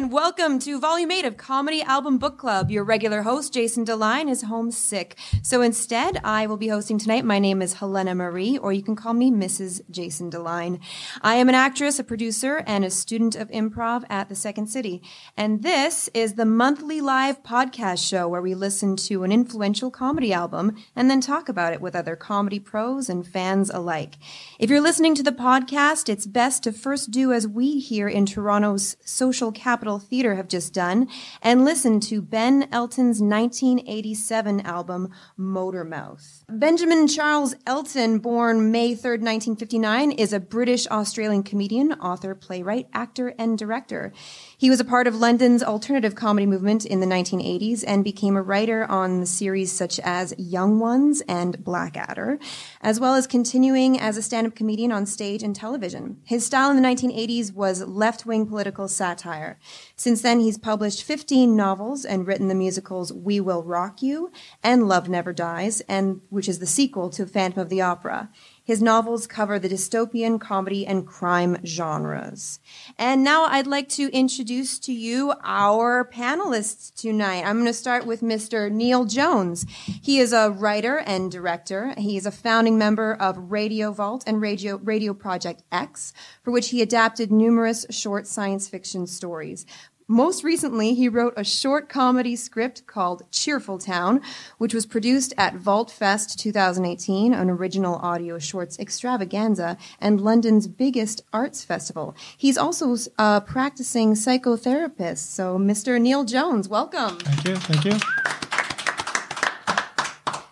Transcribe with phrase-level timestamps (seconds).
[0.00, 2.70] And welcome to Volume 8 of Comedy Album Book Club.
[2.70, 5.18] Your regular host, Jason Deline, is homesick.
[5.42, 7.22] So instead, I will be hosting tonight.
[7.22, 9.82] My name is Helena Marie, or you can call me Mrs.
[9.90, 10.80] Jason Deline.
[11.20, 15.02] I am an actress, a producer, and a student of improv at the Second City.
[15.36, 20.32] And this is the monthly live podcast show where we listen to an influential comedy
[20.32, 24.16] album and then talk about it with other comedy pros and fans alike.
[24.58, 28.24] If you're listening to the podcast, it's best to first do as we here in
[28.24, 31.08] Toronto's Social Capital Theatre have just done
[31.42, 36.44] and listen to Ben Elton's 1987 album, Motormouth.
[36.48, 43.34] Benjamin Charles Elton, born May 3rd, 1959, is a British Australian comedian, author, playwright, actor,
[43.38, 44.12] and director.
[44.60, 48.42] He was a part of London's alternative comedy movement in the 1980s and became a
[48.42, 52.38] writer on series such as Young Ones and Blackadder,
[52.82, 56.20] as well as continuing as a stand-up comedian on stage and television.
[56.26, 59.58] His style in the 1980s was left-wing political satire.
[59.96, 64.30] Since then, he's published 15 novels and written the musicals We Will Rock You
[64.62, 68.28] and Love Never Dies, and which is the sequel to Phantom of the Opera.
[68.64, 72.60] His novels cover the dystopian, comedy, and crime genres.
[72.98, 77.44] And now I'd like to introduce to you our panelists tonight.
[77.44, 78.70] I'm going to start with Mr.
[78.70, 79.66] Neil Jones.
[80.02, 81.94] He is a writer and director.
[81.98, 86.68] He is a founding member of Radio Vault and Radio, Radio Project X, for which
[86.68, 89.66] he adapted numerous short science fiction stories.
[90.10, 94.20] Most recently, he wrote a short comedy script called Cheerful Town,
[94.58, 101.22] which was produced at Vault Fest 2018, an original audio shorts extravaganza and London's biggest
[101.32, 102.16] arts festival.
[102.36, 105.18] He's also a practicing psychotherapist.
[105.18, 106.00] So, Mr.
[106.00, 107.20] Neil Jones, welcome.
[107.20, 107.54] Thank you.
[107.54, 108.39] Thank you.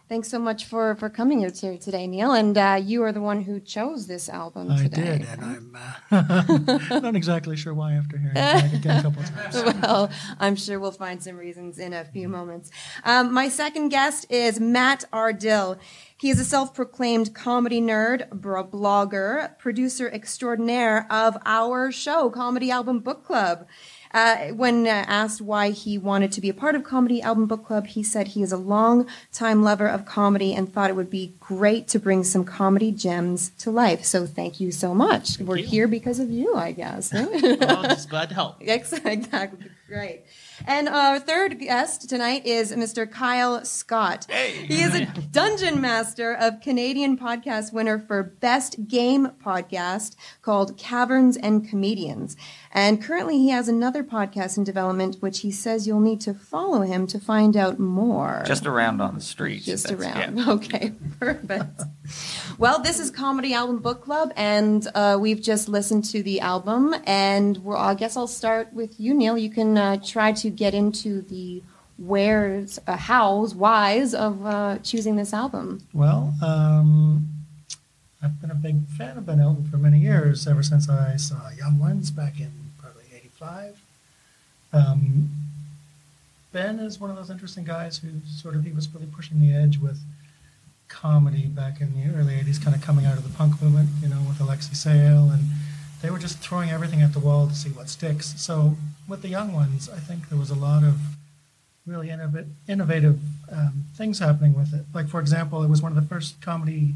[0.08, 2.32] Thanks so much for, for coming here to- today, Neil.
[2.32, 5.18] And uh, you are the one who chose this album I today.
[5.18, 5.76] did, and I'm
[6.10, 9.82] uh, not exactly sure why after hearing it again a couple of times.
[9.82, 10.10] well,
[10.40, 12.70] I'm sure we'll find some reasons in a few moments.
[13.04, 15.78] Um, my second guest is Matt Ardill.
[16.16, 23.24] He is a self-proclaimed comedy nerd, blogger, producer extraordinaire of our show, Comedy Album Book
[23.24, 23.66] Club.
[24.12, 27.66] Uh, when uh, asked why he wanted to be a part of Comedy Album Book
[27.66, 31.10] Club, he said he is a long time lover of comedy and thought it would
[31.10, 34.04] be great to bring some comedy gems to life.
[34.04, 35.38] So thank you so much.
[35.38, 35.66] We're you.
[35.66, 37.12] here because of you, I guess.
[37.12, 38.56] well, just glad to help.
[39.08, 39.66] Exactly.
[39.88, 40.24] Great.
[40.66, 43.10] And our third guest tonight is Mr.
[43.10, 44.26] Kyle Scott.
[44.30, 51.38] He is a dungeon master of Canadian podcast winner for Best Game Podcast called Caverns
[51.38, 52.36] and Comedians.
[52.72, 56.82] And currently he has another podcast in development, which he says you'll need to follow
[56.82, 58.42] him to find out more.
[58.46, 59.64] Just around on the streets.
[59.64, 60.36] Just That's- around.
[60.38, 60.44] yeah.
[60.52, 61.80] Okay, perfect.
[62.58, 66.94] well, this is Comedy Album Book Club, and uh, we've just listened to the album.
[67.06, 69.38] And we're, I guess I'll start with you, Neil.
[69.38, 71.62] You can uh, try to get into the
[71.96, 75.86] where's, uh, hows, whys of uh, choosing this album.
[75.92, 77.28] Well, um,
[78.22, 81.50] I've been a big fan of Ben Elton for many years, ever since I saw
[81.50, 83.80] Young Ones back in probably '85.
[84.72, 85.30] Um,
[86.52, 89.54] ben is one of those interesting guys who sort of he was really pushing the
[89.54, 90.00] edge with
[90.88, 94.08] comedy back in the early '80s, kind of coming out of the punk movement, you
[94.08, 95.44] know, with Alexei Sayle, and
[96.02, 98.34] they were just throwing everything at the wall to see what sticks.
[98.36, 100.98] So with the Young Ones, I think there was a lot of
[101.86, 104.86] really innov- innovative um, things happening with it.
[104.92, 106.94] Like for example, it was one of the first comedy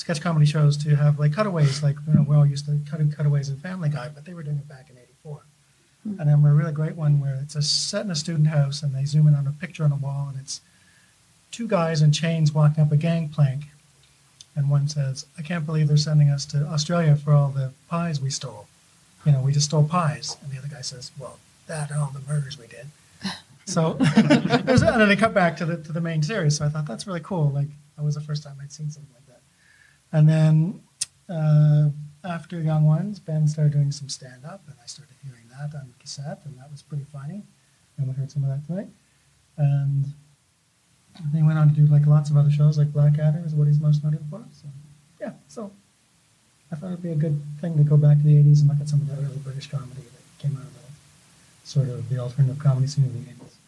[0.00, 1.82] sketch comedy shows to have like cutaways.
[1.82, 4.42] Like you know, we all used to cutting cutaways in Family Guy, but they were
[4.42, 5.42] doing it back in '84.
[6.02, 6.20] Hmm.
[6.20, 8.82] And I remember a really great one where it's a set in a student house,
[8.82, 10.62] and they zoom in on a picture on a wall, and it's
[11.50, 13.64] two guys in chains walking up a gangplank.
[14.56, 18.20] And one says, "I can't believe they're sending us to Australia for all the pies
[18.20, 18.66] we stole.
[19.24, 22.10] You know, we just stole pies." And the other guy says, "Well, that and all
[22.10, 22.86] the murders we did."
[23.66, 26.56] So, and then they cut back to the to the main series.
[26.56, 27.50] So I thought that's really cool.
[27.50, 29.29] Like that was the first time I'd seen something like that.
[30.12, 30.80] And then
[31.28, 31.90] uh,
[32.24, 35.94] after Young Ones, Ben started doing some stand up, and I started hearing that on
[35.98, 37.42] cassette, and that was pretty funny.
[37.96, 38.88] And we heard some of that tonight.
[39.56, 40.06] And
[41.14, 43.66] then he went on to do like lots of other shows, like Blackadder is what
[43.66, 44.42] he's most noted for.
[44.52, 44.68] So
[45.20, 45.70] yeah, so
[46.72, 48.80] I thought it'd be a good thing to go back to the 80s and look
[48.80, 52.18] at some of the early British comedy that came out of the sort of the
[52.18, 53.59] alternative comedy scene of the 80s.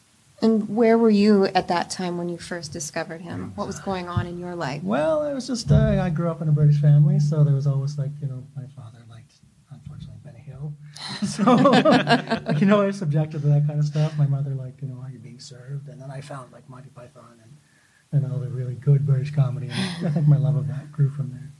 [0.42, 3.52] And where were you at that time when you first discovered him?
[3.54, 4.82] What was going on in your life?
[4.82, 7.66] Well, it was just uh, I grew up in a British family, so there was
[7.68, 9.34] always like you know my father liked
[9.70, 10.74] unfortunately Benny Hill,
[11.26, 14.18] so like, you know I was subjected to that kind of stuff.
[14.18, 16.90] My mother liked you know Are You Being Served, and then I found like Monty
[16.90, 20.66] Python and and all the really good British comedy, and I think my love of
[20.66, 21.51] that grew from there.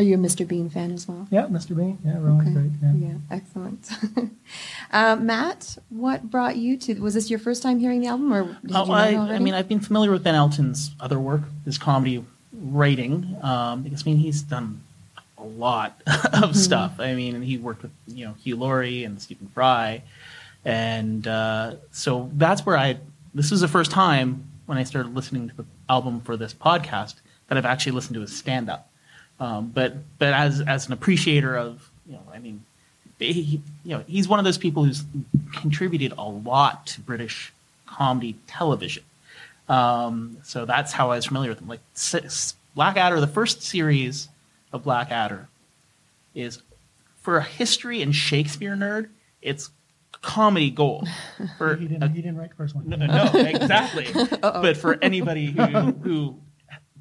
[0.00, 0.48] Are you a Mr.
[0.48, 1.28] Bean fan as well?
[1.30, 1.76] Yeah, Mr.
[1.76, 1.98] Bean.
[2.02, 2.52] Yeah, Ron's Okay.
[2.54, 2.70] great.
[2.82, 2.92] Yeah.
[2.94, 3.90] Yeah, excellent.
[4.92, 6.98] uh, Matt, what brought you to?
[7.02, 9.18] Was this your first time hearing the album, or did you Oh, know I, it
[9.18, 14.02] I mean, I've been familiar with Ben Elton's other work, his comedy writing, um, because
[14.02, 14.80] I mean, he's done
[15.36, 16.00] a lot
[16.32, 16.94] of stuff.
[16.98, 20.02] I mean, and he worked with you know Hugh Laurie and Stephen Fry,
[20.64, 22.96] and uh, so that's where I.
[23.34, 27.16] This was the first time when I started listening to the album for this podcast
[27.48, 28.86] that I've actually listened to his stand up.
[29.40, 32.62] Um, but but as as an appreciator of you know, I mean,
[33.18, 35.02] he, you know, he's one of those people who's
[35.54, 37.52] contributed a lot to British
[37.86, 39.02] comedy television.
[39.68, 41.68] Um, so that's how I was familiar with him.
[41.68, 44.28] Like S- S- Blackadder, the first series
[44.72, 45.48] of Blackadder
[46.34, 46.60] is
[47.20, 49.08] for a history and Shakespeare nerd,
[49.42, 49.70] it's
[50.22, 51.08] comedy gold.
[51.58, 52.10] For He didn't.
[52.12, 52.88] He didn't write the first one.
[52.88, 54.06] no, no, exactly.
[54.40, 55.66] but for anybody who
[56.02, 56.36] who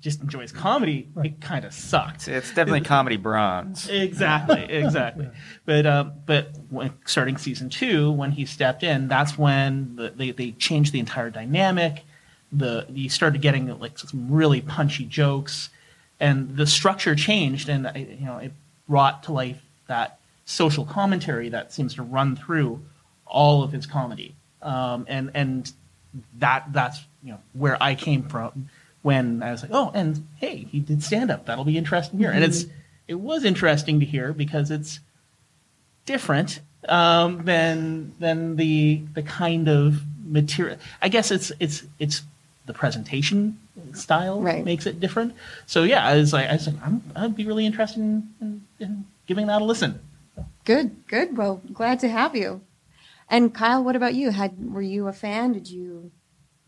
[0.02, 2.28] just enjoys comedy, it kind of sucked.
[2.28, 3.90] It's definitely comedy bronze.
[3.90, 5.30] Exactly, exactly.
[5.66, 10.32] But um, but when, starting season two, when he stepped in, that's when the, they
[10.32, 12.04] they changed the entire dynamic.
[12.52, 15.70] The you started getting like some really punchy jokes,
[16.20, 18.54] and the structure changed, and you know it
[18.88, 22.82] brought to life that social commentary that seems to run through
[23.26, 24.36] all of his comedy.
[24.62, 25.72] Um, and and
[26.38, 28.70] that that's you know where I came from
[29.02, 31.46] when I was like, oh, and hey, he did stand up.
[31.46, 32.32] That'll be interesting here.
[32.32, 32.66] And it's
[33.08, 35.00] it was interesting to hear because it's
[36.06, 40.78] different um, than than the the kind of material.
[41.02, 42.24] I guess it's it's it's
[42.66, 43.58] the presentation
[43.94, 44.64] style Right.
[44.64, 45.34] makes it different.
[45.66, 48.62] So yeah, I was like, I was like, I'm, I'd be really interested in, in,
[48.80, 50.00] in giving that a listen.
[50.66, 51.36] Good, good.
[51.36, 52.62] Well, glad to have you.
[53.28, 54.30] And Kyle, what about you?
[54.32, 55.54] Had were you a fan?
[55.54, 56.12] Did you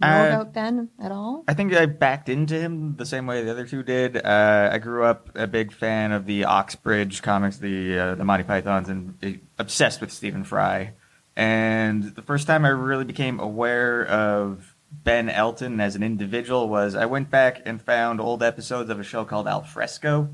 [0.07, 1.43] know Uh, about Ben at all?
[1.47, 4.17] I think I backed into him the same way the other two did.
[4.17, 8.43] Uh, I grew up a big fan of the Oxbridge comics, the uh, the Monty
[8.43, 10.93] Pythons, and obsessed with Stephen Fry.
[11.35, 16.95] And the first time I really became aware of Ben Elton as an individual was
[16.95, 20.29] I went back and found old episodes of a show called Al Fresco,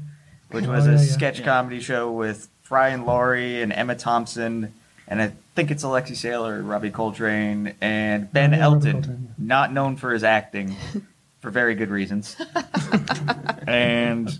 [0.50, 1.46] which Oh, was yeah, a sketch Yeah.
[1.46, 4.74] comedy show with Fry and Laurie and Emma Thompson,
[5.08, 9.34] and I think it's Alexei Saylor, Robbie Coltrane, and Ben Yeah, Elton, Coltrane, yeah.
[9.40, 10.76] not known for his acting
[11.40, 12.36] for very good reasons.
[13.68, 14.38] and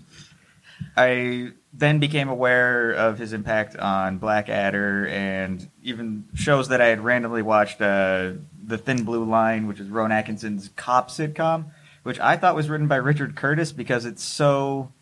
[0.96, 7.00] I then became aware of his impact on Blackadder and even shows that I had
[7.00, 8.34] randomly watched uh,
[8.64, 11.72] The Thin Blue Line, which is Rowan Atkinson's cop sitcom,
[12.04, 14.92] which I thought was written by Richard Curtis because it's so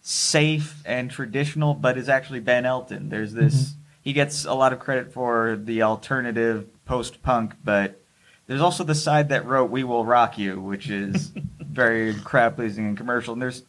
[0.00, 3.10] safe and traditional, but is actually Ben Elton.
[3.10, 3.74] There's this.
[4.06, 8.00] He gets a lot of credit for the alternative post punk, but
[8.46, 12.86] there's also the side that wrote "We Will Rock You," which is very crowd pleasing
[12.86, 13.32] and commercial.
[13.32, 13.64] And there's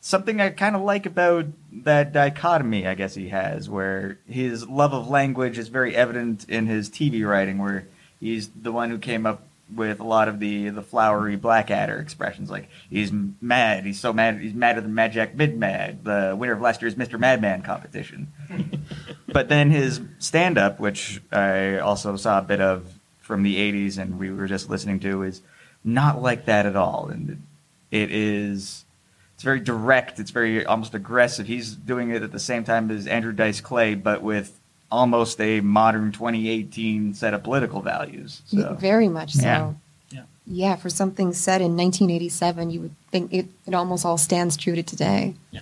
[0.00, 2.86] something I kind of like about that dichotomy.
[2.86, 7.22] I guess he has, where his love of language is very evident in his TV
[7.28, 7.86] writing, where
[8.20, 12.50] he's the one who came up with a lot of the the flowery Blackadder expressions,
[12.50, 16.60] like he's mad, he's so mad, he's madder than Mad Jack McMad, the winner of
[16.60, 17.18] last year's Mr.
[17.18, 18.32] Madman competition.
[19.28, 23.98] but then his stand up, which I also saw a bit of from the 80s
[23.98, 25.40] and we were just listening to, is
[25.82, 27.08] not like that at all.
[27.08, 27.42] And
[27.90, 28.84] it is,
[29.34, 31.46] it's very direct, it's very almost aggressive.
[31.46, 34.60] He's doing it at the same time as Andrew Dice Clay, but with
[34.94, 38.42] almost a modern 2018 set of political values.
[38.46, 38.74] So.
[38.74, 39.42] Very much so.
[39.42, 39.72] Yeah.
[40.10, 40.22] Yeah.
[40.46, 44.76] Yeah, for something said in 1987, you would think it, it almost all stands true
[44.76, 45.34] to today.
[45.50, 45.60] Yeah.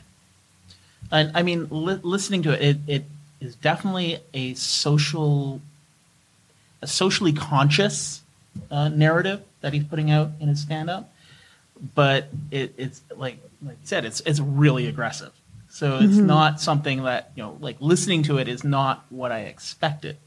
[1.10, 3.04] And I mean, li- listening to it, it, it
[3.40, 5.60] is definitely a social,
[6.80, 8.22] a socially conscious
[8.70, 11.12] uh, narrative that he's putting out in his stand-up.
[11.94, 15.32] But it, it's like like you said, it's it's really aggressive.
[15.73, 16.26] So it's mm-hmm.
[16.26, 20.19] not something that you know, like listening to it is not what I expected,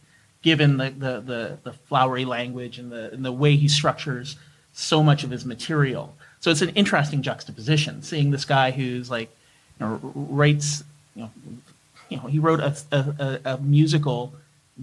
[0.41, 4.37] given the the the, the flowery language and the and the way he structures
[4.73, 6.15] so much of his material.
[6.39, 9.29] So it's an interesting juxtaposition, seeing this guy who's like
[9.79, 10.83] you know, writes,
[11.15, 11.31] you know,
[12.09, 12.97] you know, he wrote a, a,
[13.45, 14.33] a, a musical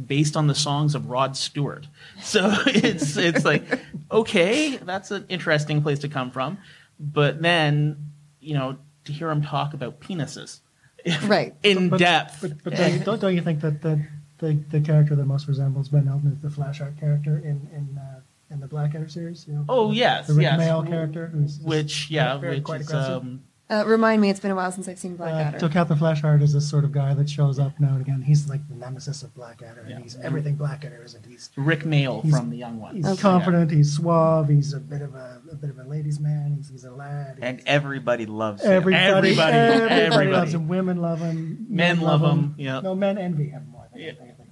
[0.06, 1.88] based on the songs of Rod Stewart.
[2.22, 3.64] So it's it's like,
[4.12, 6.58] okay, that's an interesting place to come from.
[7.00, 10.60] But then, you know, to hear him talk about penises
[11.26, 11.54] Right.
[11.62, 12.38] in But- depth.
[12.40, 14.04] But, but don't, you, don't, don't you think that the,
[14.38, 18.20] the the character that most resembles Ben Elton is the Flashheart character in in uh,
[18.50, 19.46] in the Blackadder series?
[19.48, 20.58] You know, Oh, the, yes, the Rick yes.
[20.58, 23.22] Mail character, who's which yeah, very- which quite is aggressive.
[23.22, 25.58] um, Uh, remind me, it's been a while since I've seen Uh, Blackadder.
[25.58, 28.20] so Captain Flashheart is this sort of guy that shows up now and again.
[28.20, 29.94] He's like the nemesis of Blackadder, Yeah.
[29.94, 32.96] and he's everything Blackadder is, and he's Rik Mayall He's- from the Young Ones.
[32.98, 33.22] he's Okay.
[33.22, 36.68] confident, he's suave, he's a bit of a, a bit of a ladies' man, he's,
[36.68, 37.38] he's a lad.
[37.40, 38.72] And everybody loves him.
[38.72, 40.30] everybody, Everybody, everybody, everybody.
[40.30, 40.68] loves him.
[40.68, 41.66] Women love him.
[41.70, 42.80] Men love him, yeah.
[42.80, 43.88] No, men envy him more.
[43.92, 44.08] Than Yeah.
[44.20, 44.48] anything,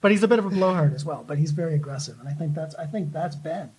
[0.00, 1.24] But he's a bit of a blowhard as well.
[1.26, 3.70] But he's very aggressive, and I think that's I think that's Ben.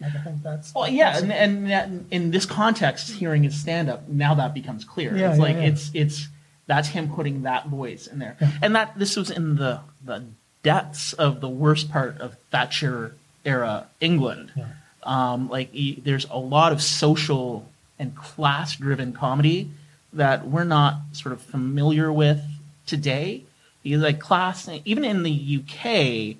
[0.00, 0.74] Like, I think that's.
[0.74, 4.84] Well, yeah, and, and that, in this context, hearing his stand up, now that becomes
[4.84, 5.16] clear.
[5.16, 5.62] Yeah, it's yeah, like yeah.
[5.62, 6.28] it's it's
[6.66, 10.24] that's him putting that voice in there, and that this was in the the
[10.62, 13.14] depths of the worst part of Thatcher
[13.44, 14.52] era England.
[15.02, 17.66] Um, like e- there's a lot of social
[17.98, 19.70] and class driven comedy
[20.12, 22.42] that we're not sort of familiar with
[22.86, 23.44] today.
[23.82, 26.36] Because like class, even in the UK,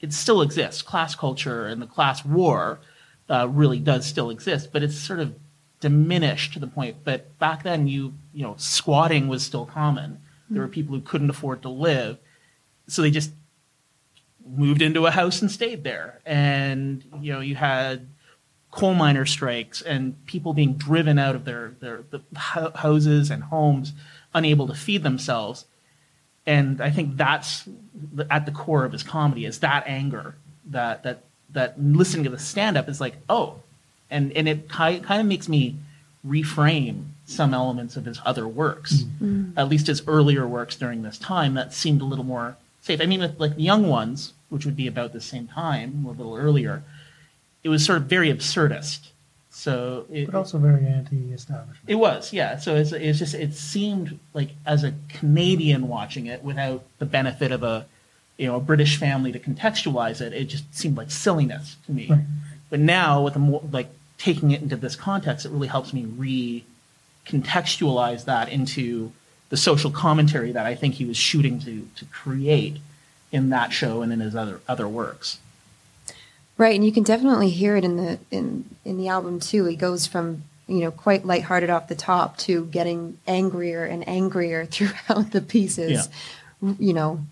[0.00, 0.82] it still exists.
[0.82, 2.80] Class culture and the class war
[3.28, 5.34] uh, really does still exist, but it's sort of
[5.80, 6.98] diminished to the point.
[7.04, 10.20] But back then, you you know, squatting was still common.
[10.48, 12.18] There were people who couldn't afford to live,
[12.88, 13.30] so they just
[14.44, 16.20] moved into a house and stayed there.
[16.26, 18.08] And you know, you had
[18.70, 23.92] coal miner strikes and people being driven out of their their the houses and homes,
[24.34, 25.66] unable to feed themselves.
[26.46, 27.64] And I think that's
[28.14, 30.34] the, at the core of his comedy is that anger
[30.66, 33.60] that that that listening to the stand up is like oh,
[34.10, 35.76] and and it ki- kind of makes me
[36.26, 39.24] reframe some elements of his other works, mm-hmm.
[39.24, 39.58] Mm-hmm.
[39.58, 43.00] at least his earlier works during this time that seemed a little more safe.
[43.00, 46.10] I mean, with like the young ones, which would be about the same time, a
[46.10, 46.82] little earlier,
[47.62, 49.09] it was sort of very absurdist.
[49.60, 51.84] So it, but also very anti-establishment.
[51.86, 52.56] it was, yeah.
[52.56, 57.52] So it's, it's just it seemed like as a Canadian watching it without the benefit
[57.52, 57.84] of a
[58.38, 62.06] you know a British family to contextualize it, it just seemed like silliness to me.
[62.08, 62.24] Right.
[62.70, 66.06] But now with a more like taking it into this context, it really helps me
[66.06, 66.64] re
[67.26, 69.12] contextualize that into
[69.50, 72.78] the social commentary that I think he was shooting to to create
[73.30, 75.38] in that show and in his other other works.
[76.60, 79.64] Right, and you can definitely hear it in the in in the album too.
[79.64, 84.66] He goes from you know quite lighthearted off the top to getting angrier and angrier
[84.70, 86.06] throughout the pieces.
[86.60, 86.74] Yeah.
[86.78, 87.24] You know,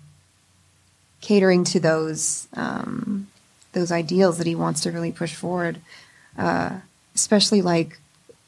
[1.21, 3.29] catering to those um,
[3.73, 5.83] those ideals that he wants to really push forward.
[6.39, 6.79] Uh,
[7.15, 7.99] especially like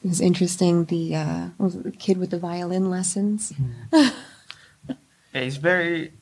[0.02, 3.52] it was interesting the uh, was it, the kid with the violin lessons.
[5.32, 6.12] Yeah, he's very.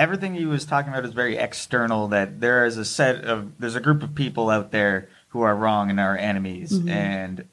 [0.00, 2.08] Everything he was talking about is very external.
[2.08, 5.54] That there is a set of there's a group of people out there who are
[5.54, 6.88] wrong and are enemies, mm-hmm.
[6.88, 7.44] and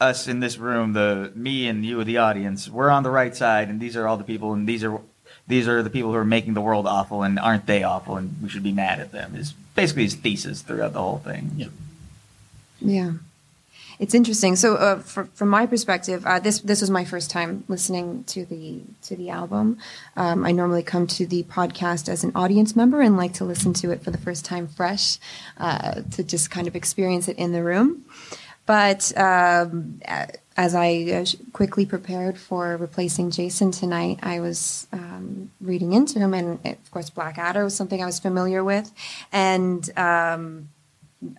[0.00, 3.68] us in this room, the me and you, the audience, we're on the right side,
[3.68, 5.00] and these are all the people, and these are
[5.46, 8.36] these are the people who are making the world awful, and aren't they awful, and
[8.42, 9.34] we should be mad at them.
[9.34, 11.52] Is basically his thesis throughout the whole thing.
[11.56, 11.68] Yeah.
[12.84, 13.12] Yeah,
[14.02, 14.56] it's interesting.
[14.56, 18.44] So, uh, for, from my perspective, uh, this this was my first time listening to
[18.44, 19.78] the to the album.
[20.16, 23.72] Um, I normally come to the podcast as an audience member and like to listen
[23.74, 25.18] to it for the first time fresh,
[25.56, 28.04] uh, to just kind of experience it in the room.
[28.66, 30.00] But um,
[30.56, 36.34] as I uh, quickly prepared for replacing Jason tonight, I was um, reading into him,
[36.34, 38.92] and of course, Blackadder was something I was familiar with,
[39.30, 39.88] and.
[39.96, 40.70] Um,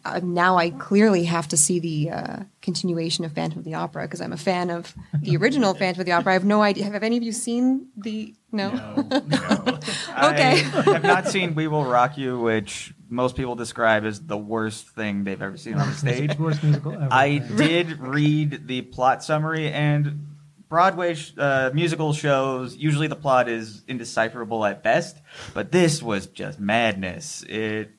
[0.05, 4.03] uh, now I clearly have to see the uh, continuation of Phantom of the Opera
[4.03, 6.31] because I'm a fan of the original Phantom of the Opera.
[6.31, 6.85] I have no idea.
[6.85, 8.33] Have any of you seen the?
[8.55, 8.67] No.
[8.67, 10.63] Okay.
[10.63, 14.89] I have not seen "We Will Rock You," which most people describe as the worst
[14.89, 16.37] thing they've ever seen on the stage.
[16.37, 17.07] Worst musical ever.
[17.11, 20.27] I did read the plot summary, and
[20.69, 25.17] Broadway sh- uh, musical shows usually the plot is indecipherable at best,
[25.55, 27.43] but this was just madness.
[27.49, 27.89] It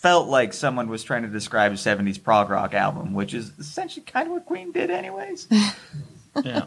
[0.00, 4.04] felt like someone was trying to describe a '70s prog rock album, which is essentially
[4.04, 5.46] kind of what Queen did, anyways.
[6.44, 6.66] Yeah.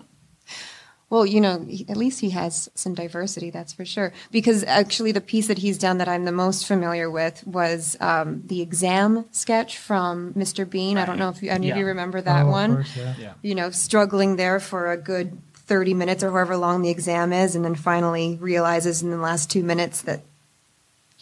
[1.09, 4.11] Well, you know, at least he has some diversity, that's for sure.
[4.31, 8.41] Because actually, the piece that he's done that I'm the most familiar with was um,
[8.47, 10.67] the exam sketch from Mr.
[10.69, 10.97] Bean.
[10.97, 12.75] I don't know if you, any of you remember that Oh, of one.
[12.75, 13.13] course, yeah.
[13.19, 13.33] Yeah.
[13.43, 17.55] you know, struggling there for a good 30 minutes or however long the exam is,
[17.55, 20.23] and then finally realizes in the last two minutes that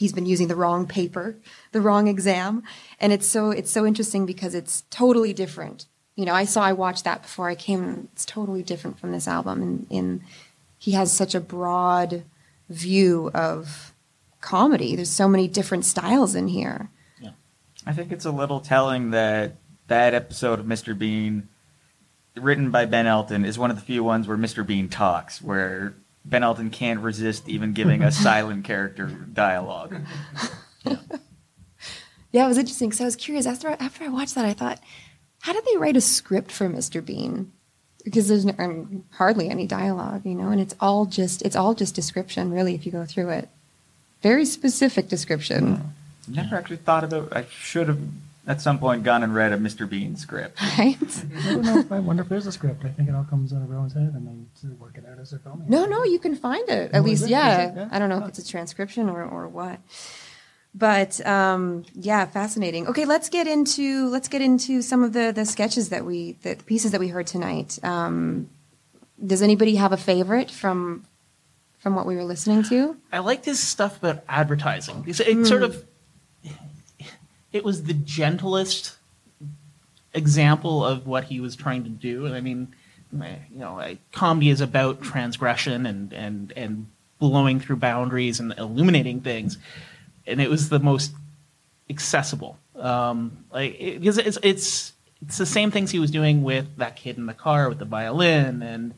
[0.02, 1.38] he's been using the wrong paper,
[1.74, 2.64] the wrong exam.
[3.00, 5.86] And it's so, it's so interesting because it's totally different.
[6.16, 9.28] You know, I saw, I watched that before I came, it's totally different from this
[9.28, 9.62] album.
[9.62, 10.22] And, and
[10.80, 12.24] he has such a broad
[12.68, 13.94] view of
[14.42, 14.96] comedy.
[14.96, 16.90] There's so many different styles in here.
[17.22, 17.34] Yeah.
[17.86, 20.98] I think it's a little telling that that episode of Mr.
[20.98, 21.48] Bean
[22.36, 24.66] written by Ben Elton, is one of the few ones where Mr.
[24.66, 25.94] Bean talks, where
[26.24, 29.96] Ben Elton can't resist even giving a silent character dialogue.
[32.32, 34.46] Yeah, it was interesting because I was curious after after I watched that.
[34.46, 34.80] I thought,
[35.42, 37.04] how did they write a script for Mr.
[37.04, 37.52] Bean?
[38.06, 41.94] Because there's um, hardly any dialogue, you know, and it's all just it's all just
[41.94, 42.74] description, really.
[42.74, 43.50] If you go through it,
[44.22, 45.94] very specific description,
[46.28, 47.36] Never actually thought about.
[47.36, 48.00] I should have
[48.48, 49.88] at some point gone and read a Mr.
[49.90, 50.60] Bean script.
[50.78, 50.98] right?
[51.00, 51.80] I don't know.
[51.80, 52.84] If, I wonder if there's a script.
[52.86, 55.20] I think it all comes out of everyone's head, and they sort work it out
[55.20, 55.70] as they're filming.
[55.70, 56.92] No, no, you can find it.
[56.94, 57.26] At least, it?
[57.26, 57.62] Is yeah.
[57.70, 57.76] it?
[57.76, 57.90] Yeah.
[57.92, 58.28] I don't know if Oh.
[58.28, 59.80] it's a transcription or, or what.
[60.74, 62.88] But um, yeah, fascinating.
[62.88, 66.56] Okay, let's get into let's get into some of the the sketches that we the
[66.66, 67.78] pieces that we heard tonight.
[67.84, 68.50] Um,
[69.24, 71.06] does anybody have a favorite from
[71.80, 72.96] from what we were listening to?
[73.12, 75.04] I liked his stuff about advertising.
[75.08, 75.84] It's- It sort of
[77.54, 78.98] it was the gentlest
[80.14, 82.26] example of what he was trying to do.
[82.26, 82.74] And I mean,
[83.12, 86.88] you know, I, comedy is about transgression and and and
[87.20, 89.58] blowing through boundaries and illuminating things.
[90.26, 91.14] And it was the most
[91.90, 92.58] accessible.
[92.76, 96.96] Um, like it, because it's it's it's the same things he was doing with that
[96.96, 98.94] kid in the car with the violin and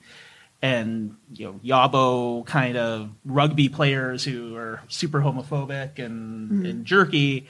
[0.61, 7.45] and you know yabo kind of rugby players who are super homophobic and, and jerky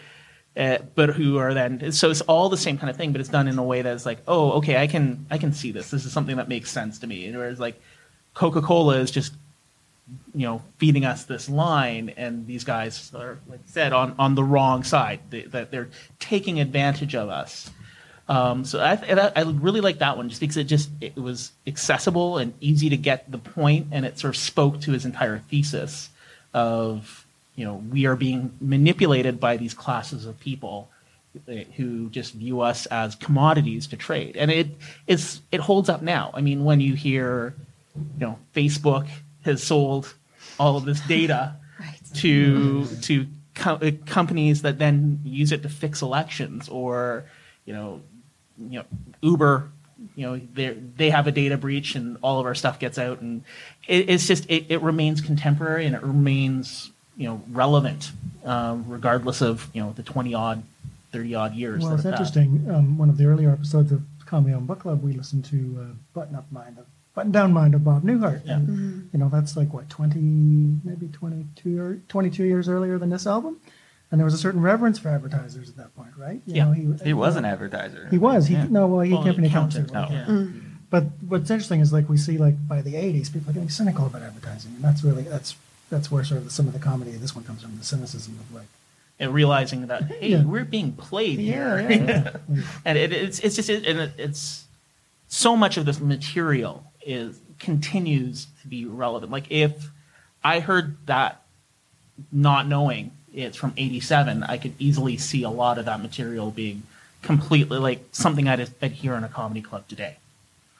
[0.56, 3.30] uh, but who are then so it's all the same kind of thing but it's
[3.30, 5.90] done in a way that's like oh okay i can i can see this.
[5.90, 7.26] This is something that makes sense to me.
[7.26, 7.82] And whereas like
[8.34, 9.34] coca-cola is just
[10.36, 14.36] you know feeding us this line and these guys are like I said on on
[14.36, 15.22] the wrong side.
[15.30, 17.72] They, that they're taking advantage of us.
[18.30, 18.94] Um, so I,
[19.36, 22.98] I really like that one just because it just it was accessible and easy to
[22.98, 26.10] get the point, and it sort of spoke to his entire thesis
[26.54, 27.23] of
[27.56, 30.90] you know we are being manipulated by these classes of people
[31.48, 34.68] eh, who just view us as commodities to trade, and it
[35.08, 36.32] it's it holds up now.
[36.34, 37.54] I mean, when you hear
[37.96, 39.08] you know Facebook
[39.46, 40.14] has sold
[40.60, 42.00] all of this data Right.
[42.16, 47.26] to to co- uh, companies that then use it to fix elections or
[47.66, 48.02] you know
[48.58, 48.86] you know
[49.22, 49.70] Uber
[50.16, 53.22] you know they they have a data breach and all of our stuff gets out
[53.22, 53.44] and
[53.88, 58.12] it, it's just it, it remains contemporary and it remains you know relevant
[58.46, 60.64] um, regardless of you know the 20 odd
[61.12, 62.66] 30 odd years Well, it's interesting.
[62.70, 65.94] Um, one of the earlier episodes of Comedy on Book Club, we listened to uh,
[66.14, 68.42] Button Up Mind of Button Down Mind of Bob Newhart.
[68.48, 68.54] Yeah.
[68.56, 70.20] And, you know, that's like what, 20,
[70.84, 73.60] maybe 22, or 22 years earlier than this album?
[74.10, 76.42] And there was a certain reverence for advertisers at that point, right?
[76.48, 76.66] You Yeah.
[76.66, 76.72] know,
[77.04, 78.08] He was an advertiser.
[78.10, 78.48] He was.
[78.48, 78.66] He Yeah.
[78.72, 80.28] no, well, he Well, kept an accountant, accountant.
[80.30, 80.36] no.
[80.36, 80.42] yeah.
[80.46, 80.60] Yeah.
[80.90, 84.08] But what's interesting is like we see like by the '80s, people are getting cynical
[84.08, 85.56] about advertising, and that's really that's
[85.94, 87.84] that's where sort of the, some of the comedy of this one comes from, the
[87.86, 88.68] cynicism of like,
[89.20, 90.44] and realizing that hey Yeah.
[90.44, 92.62] we're being played yeah, here yeah, yeah.
[92.86, 94.66] and it, it's it's just and it, it's
[95.28, 99.32] so much of this material is continues to be relevant.
[99.32, 99.90] Like if
[100.44, 101.42] I heard that,
[102.32, 106.84] not knowing it's from '87, I could easily see a lot of that material being
[107.22, 110.18] completely like something I'd, I'd hear in a comedy club today.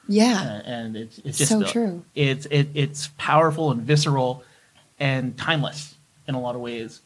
[0.06, 0.60] Yeah.
[0.64, 2.04] Uh, and it's it's just So true.
[2.14, 4.44] It's it, it's powerful and visceral
[4.98, 5.94] and timeless
[6.28, 7.00] in a lot of ways,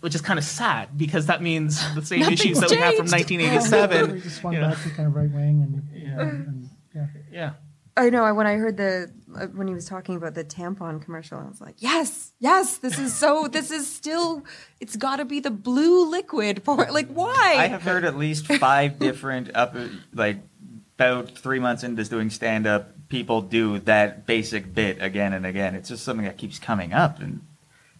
[0.00, 3.08] which is kind of sad because that means the same issues that we have from
[3.08, 3.30] changed.
[3.30, 4.12] 1987.
[4.14, 4.68] we just swung you know.
[4.70, 6.20] back to kind of right wing and, Yeah.
[6.20, 7.06] and yeah.
[7.32, 7.50] Yeah.
[7.96, 8.22] I know.
[8.24, 11.44] I- When I heard the uh, when he was talking about the tampon commercial, I
[11.48, 13.46] was like, "Yes, yes, this is so.
[13.48, 14.44] This is still.
[14.80, 17.56] It's got to be the blue liquid for like why?
[17.58, 19.76] I have heard at least five different up
[20.14, 20.38] like
[20.98, 25.74] about three months into doing stand up, people do that basic bit again and again.
[25.74, 27.42] It's just something that keeps coming up, and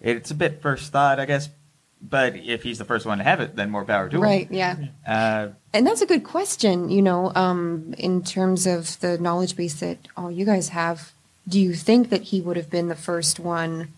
[0.01, 1.51] it's a bit first thought, I guess.
[2.03, 4.23] But if he's the first one to have it, then more power to him.
[4.23, 4.49] right?
[4.51, 4.77] Yeah.
[5.07, 6.89] Uh, And that's a good question.
[6.89, 11.13] You know, um, in terms of the knowledge base that all you guys have,
[11.47, 13.89] do you think that he would have been the first one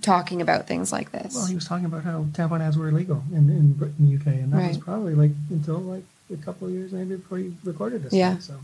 [0.00, 1.34] talking about things like this?
[1.34, 4.26] Well, he was talking about how tampon ads were illegal in in Britain, the UK,
[4.38, 8.04] and that was probably like until like a couple of years maybe before he recorded
[8.04, 8.12] this.
[8.14, 8.32] Yeah.
[8.34, 8.40] thing.
[8.40, 8.54] So,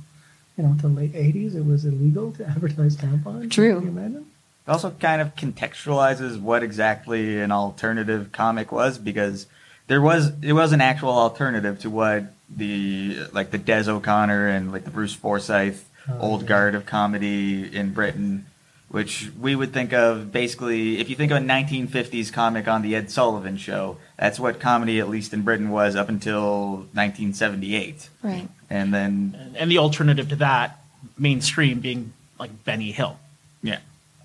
[0.57, 3.51] you know, until late '80s, it was illegal to advertise tampons.
[3.51, 3.77] True.
[3.81, 4.27] Can you imagine?
[4.67, 9.47] It also kind of contextualizes what exactly an alternative comic was because
[9.89, 14.73] there was it was an actual alternative to what the like the Des O'Connor and
[14.73, 16.49] like the Bruce Forsyth Oh, old yeah.
[16.49, 18.45] guard of comedy in Britain,
[18.89, 22.95] which we would think of basically if you think of a 1950s comic on the
[22.95, 28.49] Ed Sullivan Show, that's what comedy at least in Britain was up until 1978, right.
[28.75, 30.81] And then And, and the alternative to that,
[31.19, 33.19] mainstream being like Benny Hill,
[33.63, 33.79] yeah.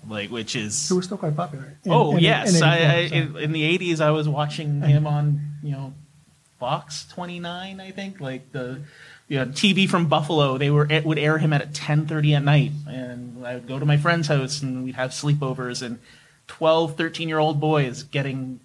[0.08, 1.76] like which is Who was still quite popular.
[1.84, 5.06] in- oh in- yes, in I, I, in, in the '80s I was watching him
[5.06, 5.92] on you know
[6.58, 8.80] Fox 29, I think, like the
[9.28, 12.72] you know, TV from Buffalo, they were it would air him at 10:30 at night,
[12.88, 15.98] and I would go to my friend's house and we'd have sleepovers, and
[16.48, 18.58] 12, 13 year old boys getting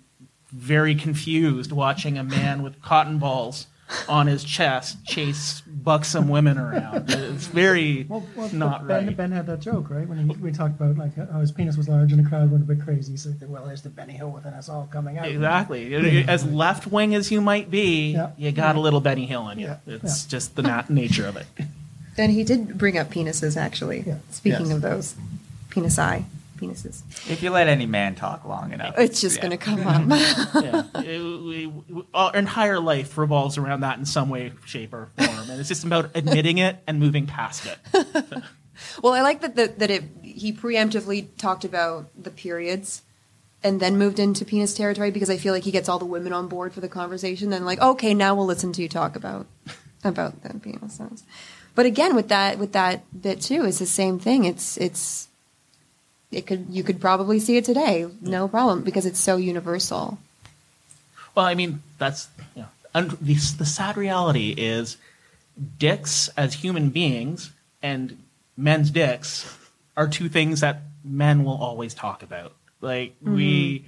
[0.52, 3.68] very confused watching a man with cotton balls
[4.10, 7.10] on his chest chase buxom women around.
[7.10, 9.18] It's very Well, well not ben, right.
[9.18, 10.08] Ben had that joke, right?
[10.08, 12.64] When he, we talked about like how his penis was large and the crowd went
[12.64, 13.18] a bit crazy.
[13.18, 15.28] So, well, there's the Benny Hill within us all coming out.
[15.28, 15.94] Exactly.
[16.28, 18.32] As left wing as you might be, Yeah.
[18.38, 19.68] you got a little Benny Hill in you.
[19.68, 19.78] Yeah.
[19.88, 21.48] It's just the nat- nature of it.
[22.18, 24.06] And he did bring up penises, actually.
[24.08, 24.20] Yeah.
[24.32, 24.76] Speaking Yes.
[24.76, 25.16] of those,
[25.70, 26.24] penis eye,
[26.58, 27.02] penises.
[27.30, 29.42] If you let any man talk long enough, It's just yeah.
[29.42, 30.54] going to come up.
[30.64, 30.84] yeah.
[31.02, 35.10] It- we- we- uh, our entire life revolves around that in some way, shape, or
[35.18, 37.78] form, and it's just about admitting it and moving past it.
[39.02, 43.02] well, I like that the, that it he preemptively talked about the periods
[43.64, 46.34] and then moved into penis territory because I feel like he gets all the women
[46.34, 47.50] on board for the conversation.
[47.50, 49.48] Then like, okay, now we'll listen to you talk about
[50.04, 51.24] about the penises.
[51.74, 54.46] But again, with that with that bit too, it's the same thing.
[54.46, 55.30] It's it's
[56.36, 60.20] it could you could probably see it today, no problem, because it's so universal.
[61.34, 64.98] Well, I mean, that's you know, un- the, the sad reality is
[65.78, 68.18] dicks as human beings and
[68.58, 69.58] men's dicks
[69.96, 72.54] are two things that men will always talk about.
[72.82, 73.88] Like we mm-hmm.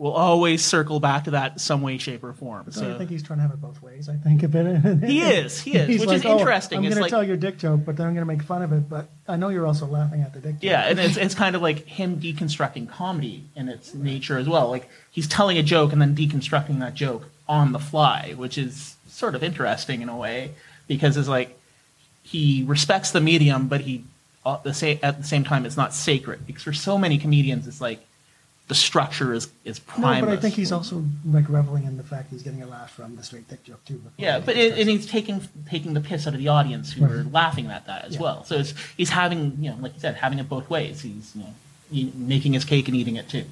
[0.00, 2.62] Will always circle back to that some way, shape, or form.
[2.64, 4.08] But don't think he's trying to have it both ways?
[4.08, 5.04] I think a bit.
[5.04, 6.78] He is, he is, which like, is "Oh, interesting.
[6.78, 8.62] I'm going like- to tell your dick joke, but then I'm going to make fun
[8.62, 8.88] of it.
[8.88, 10.62] But I know you're also laughing at the dick joke.
[10.62, 14.70] Yeah, and it's it's kind of like him deconstructing comedy in its nature as well.
[14.70, 18.96] Like he's telling a joke and then deconstructing that joke on the fly, which is
[19.06, 20.52] sort of interesting in a way
[20.88, 21.58] because it's like
[22.22, 24.04] he respects the medium, but he
[24.46, 27.82] uh, same at the same time it's not sacred because for so many comedians it's
[27.82, 28.00] like
[28.70, 32.30] the structure is is No, but I think he's also like reveling in the fact
[32.30, 34.00] he's getting a laugh from the straight dick joke too.
[34.16, 37.24] Yeah, but it, and he's taking taking the piss out of the audience who are
[37.24, 38.20] laughing at that as Yeah.
[38.22, 38.44] well.
[38.44, 41.00] So it's, he's having, you know, like you said, having it both ways.
[41.02, 41.54] He's you know,
[41.90, 43.44] he- making his cake and eating it too.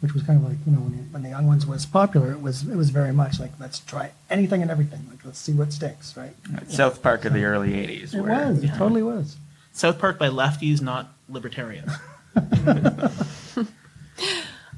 [0.00, 2.32] which was kind of like you know when, you, when the young ones was popular,
[2.32, 5.52] it was it was very much like let's try anything and everything, like let's see
[5.52, 6.34] what sticks, right?
[6.68, 8.14] South Park of the early '80s.
[8.14, 8.78] It where, was, it Yeah.
[8.78, 9.36] totally was.
[9.74, 11.92] South Park by lefties, not libertarians.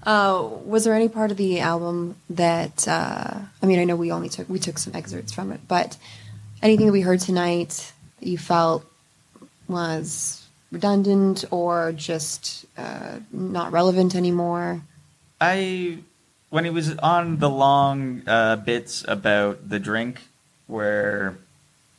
[0.05, 4.13] Uh, was there any part of the album that uh, I mean, I know we
[4.13, 5.97] only took we took some excerpts from it, but
[6.63, 8.85] anything that we heard tonight that you felt
[9.67, 14.83] was redundant or just uh, not relevant anymore?
[15.41, 15.99] I
[16.51, 20.21] when he was on the long uh, bits about the drink,
[20.67, 21.37] where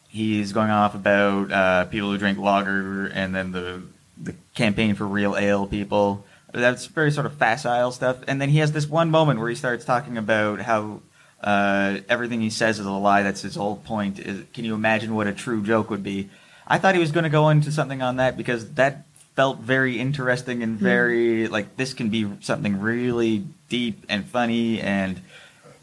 [0.10, 3.82] he's going off about uh, people who drink lager and then the
[4.22, 6.24] the campaign for real ale people.
[6.62, 8.18] That's very sort of facile stuff.
[8.28, 11.02] And then he has this one moment where he starts talking about how
[11.44, 13.24] uh, everything he says is a lie.
[13.24, 14.20] That's his whole point.
[14.20, 16.30] Is, can you imagine what a true joke would be?
[16.68, 20.00] I thought he was going to go into something on that because that felt very
[20.00, 25.20] interesting and very like this can be something really deep and funny and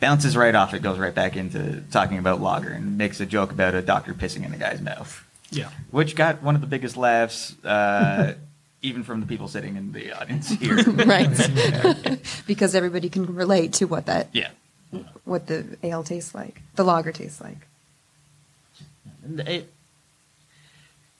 [0.00, 3.52] bounces right off it goes right back into talking about lager and makes a joke
[3.52, 5.68] about a doctor pissing in a guy's mouth Yeah.
[5.90, 8.32] which got one of the biggest laughs uh,
[8.82, 11.30] even from the people sitting in the audience here right,
[12.46, 14.50] because everybody can relate to what that yeah
[15.24, 17.66] what the ale tastes like, the lager tastes like.
[19.24, 19.72] And it,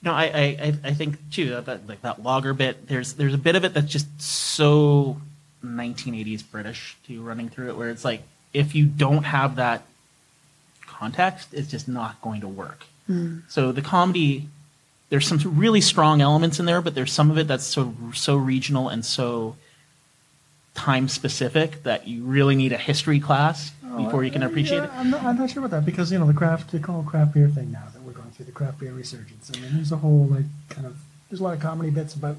[0.03, 2.89] no, I, I, I- I think too that, that like that lager bit.
[2.89, 5.21] There's there's a bit of it that's just so
[5.65, 8.23] 1980s British to running through it, where it's like
[8.53, 9.85] if you don't have that
[10.87, 12.85] context, it's just not going to work.
[13.07, 13.39] Hmm.
[13.49, 14.49] So the comedy,
[15.13, 18.35] there's some really strong elements in there, but there's some of it that's so so
[18.35, 19.57] regional and so
[20.75, 24.85] time specific that you really need a history class before you can Uh, appreciate yeah,
[24.85, 24.91] it.
[24.95, 27.07] I'm not, I'm not sure about that because you know the craft, they call it
[27.07, 29.53] craft beer thing now that we're going through the craft beer resurgence.
[29.55, 30.97] I mean, there's a whole like kind of
[31.29, 32.39] there's a lot of comedy bits about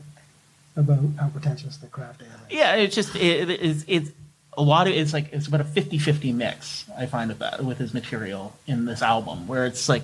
[0.76, 2.58] about how pretentious the craft ale is.
[2.58, 4.10] Yeah, it's just it, it's it's
[4.58, 6.86] a lot of it's like it's about a 50-50 mix.
[6.98, 10.02] I find with that with his material in this album, where it's like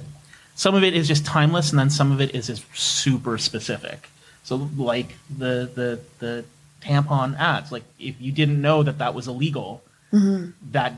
[0.60, 4.10] some of it is just timeless, and then some of it is just super specific.
[4.44, 6.44] So like the the the
[6.82, 10.52] tampon ads, like if you didn't know that that was illegal, mm-hmm.
[10.72, 10.96] that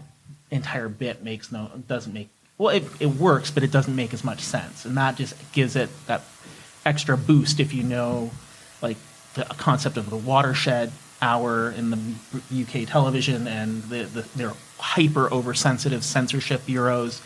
[0.50, 4.24] entire bit makes no doesn't make well it, it works, but it doesn't make as
[4.24, 6.24] much sense, and that just gives it that
[6.84, 8.32] extra boost if you know
[8.82, 8.98] like
[9.36, 15.32] the concept of the watershed hour in the UK television and the, the their hyper
[15.32, 17.22] oversensitive censorship bureaus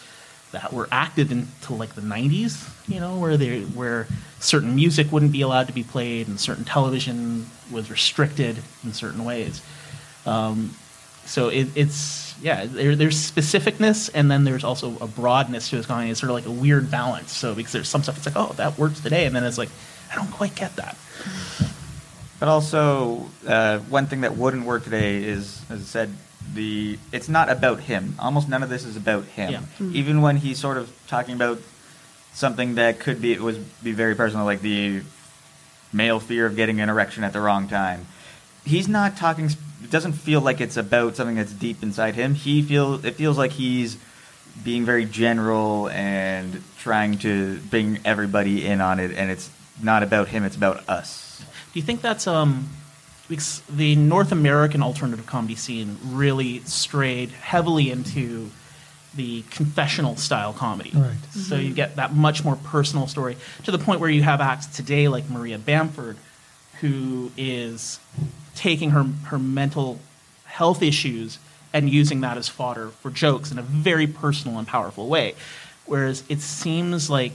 [0.56, 4.08] that were active until like the 90s, you know, where they where
[4.40, 9.24] certain music wouldn't be allowed to be played and certain television was restricted in certain
[9.24, 9.62] ways.
[10.26, 10.74] Um,
[11.26, 15.86] so it, it's yeah, there, there's specificness, and then there's also a broadness to his
[15.86, 16.10] comedy.
[16.10, 17.32] It's sort of like a weird balance.
[17.32, 19.70] So because there's some stuff, it's like, oh, that works today, and then it's like,
[20.12, 20.98] I don't quite get that.
[22.40, 26.14] But also, uh, one thing that wouldn't work today is, as I said,
[26.54, 28.16] the it's not about him.
[28.20, 29.52] Almost none of this is about him.
[29.80, 29.88] Yeah.
[29.88, 31.60] Even when he's sort of talking about
[32.34, 35.02] something that could be it was be very personal, like the
[35.94, 38.06] male fear of getting an erection at the wrong time.
[38.66, 39.46] He's not talking.
[39.84, 42.34] It doesn't feel like it's about something that's deep inside him.
[42.34, 43.98] He feel it feels like he's
[44.64, 49.50] being very general and trying to bring everybody in on it, and it's
[49.82, 50.44] not about him.
[50.44, 51.44] It's about us.
[51.74, 52.85] Do you think that's um, because
[53.28, 58.52] the North American alternative comedy scene really strayed heavily into
[59.16, 60.92] the confessional style comedy.
[60.94, 61.16] Right.
[61.32, 64.68] So you get that much more personal story to the point where you have acts
[64.68, 66.18] today like Maria Bamford,
[66.82, 68.00] who is
[68.56, 70.00] taking her her mental
[70.46, 71.40] health issues
[71.74, 75.36] and using that as fodder for jokes in a very personal and powerful way.
[75.86, 77.34] Whereas it seems like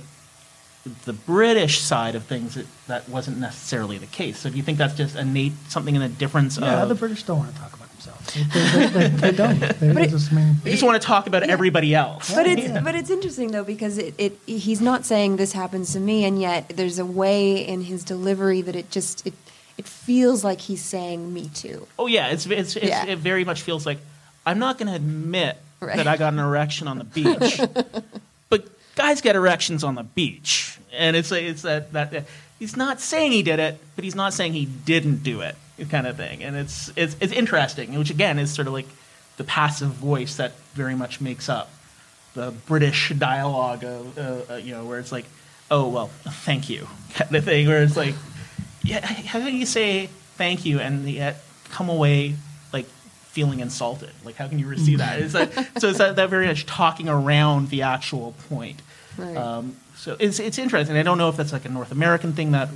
[1.04, 4.38] the British side of things, it, that wasn't necessarily the case.
[4.38, 7.22] So do you think that's just innate something in the difference Yeah, of the British
[7.24, 8.34] don't want to talk about themselves.
[8.54, 9.58] They, they, they, they don't.
[9.80, 12.32] They, But it- just I mean, they just want to talk about everybody else?
[12.34, 12.80] But it's Yeah.
[12.80, 16.40] but it's interesting though because it, it he's not saying this happens to me and
[16.40, 19.34] yet there's a way in his delivery that it just it
[19.76, 21.86] it feels like he's saying me too.
[21.98, 23.04] Oh yeah, it's, it's, it's Yeah.
[23.06, 23.98] it very much feels like
[24.46, 25.96] I'm not going to admit Right.
[25.96, 27.58] that I got an erection on the beach,
[28.50, 28.66] but
[29.00, 32.24] guys get erections on the beach, and it's it's that that
[32.58, 35.56] he's not saying he did it, but he's not saying he didn't do it,
[35.88, 38.86] kind of thing, and it's it's it's interesting, which again is sort of like
[39.36, 41.70] the passive voice that very much makes up
[42.34, 45.24] the British dialogue of uh, uh, you know where it's like,
[45.70, 48.14] oh well, thank you kind of thing, where it's like,
[48.84, 52.34] yeah, how can you say thank you and yet come away
[52.72, 52.86] like
[53.30, 54.12] feeling insulted?
[54.24, 55.18] Like how can you receive that?
[55.20, 58.82] It's like, so it's that, that very much talking around the actual point.
[59.16, 59.36] Right.
[59.36, 60.96] Um, so it's it's interesting.
[60.96, 62.68] I don't know if that's like a North American thing that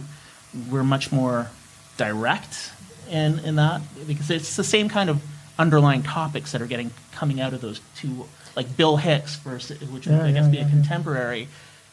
[0.70, 1.49] we're much more
[1.97, 2.73] direct
[3.11, 5.23] in in that because it's the same kind of
[5.59, 10.07] underlying topics that are getting coming out of those two like Bill Hicks versus which
[10.07, 11.49] would Yeah, I guess yeah, be a yeah, contemporary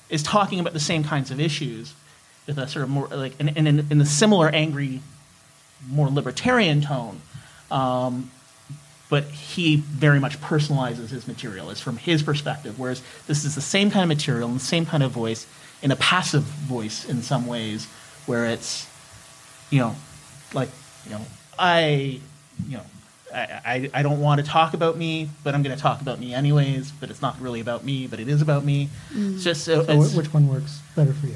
[0.10, 1.94] is talking about the same kinds of issues
[2.48, 5.02] with a sort of more like and in, in, in a similar angry
[5.90, 7.22] more libertarian tone
[7.70, 8.32] um,
[9.12, 11.69] but he very much personalizes his material.
[11.69, 14.86] It's from his perspective, whereas this is the same kind of material and the same
[14.86, 15.45] kind of voice
[15.84, 17.88] in a passive voice in some ways,
[18.26, 18.88] where it's,
[19.69, 19.95] you know,
[20.54, 20.69] like,
[21.06, 21.21] you know,
[21.60, 22.19] I,
[22.69, 22.84] you know,
[23.34, 26.19] I, I, I don't want to talk about me, but I'm going to talk about
[26.19, 28.89] me anyways, but it's not really about me, but it is about me.
[29.13, 31.36] It's just, uh, so it's- which one works better for you?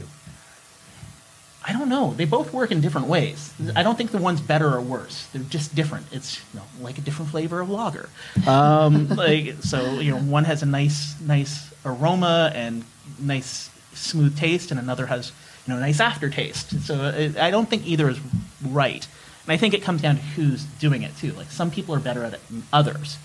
[1.67, 2.13] I don't know.
[2.13, 3.51] They both work in different ways.
[3.75, 5.25] I don't think the one's better or worse.
[5.33, 6.05] They're just different.
[6.11, 8.07] It's you know like a different flavor of lager.
[8.45, 12.85] Um, like so, you know, one has a nice nice aroma and
[13.19, 15.31] nice smooth taste, and another has
[15.65, 16.81] you know nice aftertaste.
[16.81, 18.19] So it, I don't think either is
[18.63, 19.07] right.
[19.43, 21.31] And I think it comes down to who's doing it too.
[21.31, 23.17] Like some people are better at it than others.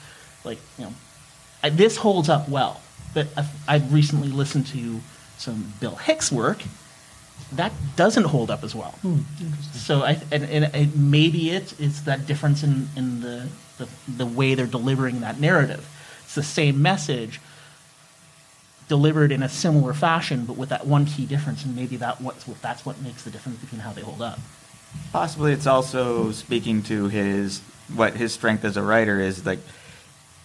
[0.44, 0.94] Like you know,
[1.62, 2.81] I, this holds up well.
[3.12, 5.00] But I've, I've recently listened to
[5.37, 6.62] some Bill Hicks work.
[7.53, 8.92] That doesn't hold up as well.
[9.03, 9.20] Hmm.
[9.72, 13.48] So I and, and it, maybe it is that difference in, in the,
[13.79, 15.88] the the way they're delivering that narrative.
[16.24, 17.40] It's the same message
[18.90, 22.46] delivered in a similar fashion, but with that one key difference, and maybe that what's
[22.46, 24.38] what that's what makes the difference between how they hold up.
[25.12, 27.61] Possibly, it's also speaking to his
[27.94, 29.46] what his strength as a writer is.
[29.46, 29.61] Like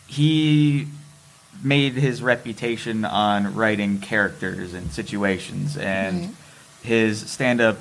[0.07, 0.87] he
[1.63, 6.29] made his reputation on writing characters and situations, and Right.
[6.85, 7.77] His stand-up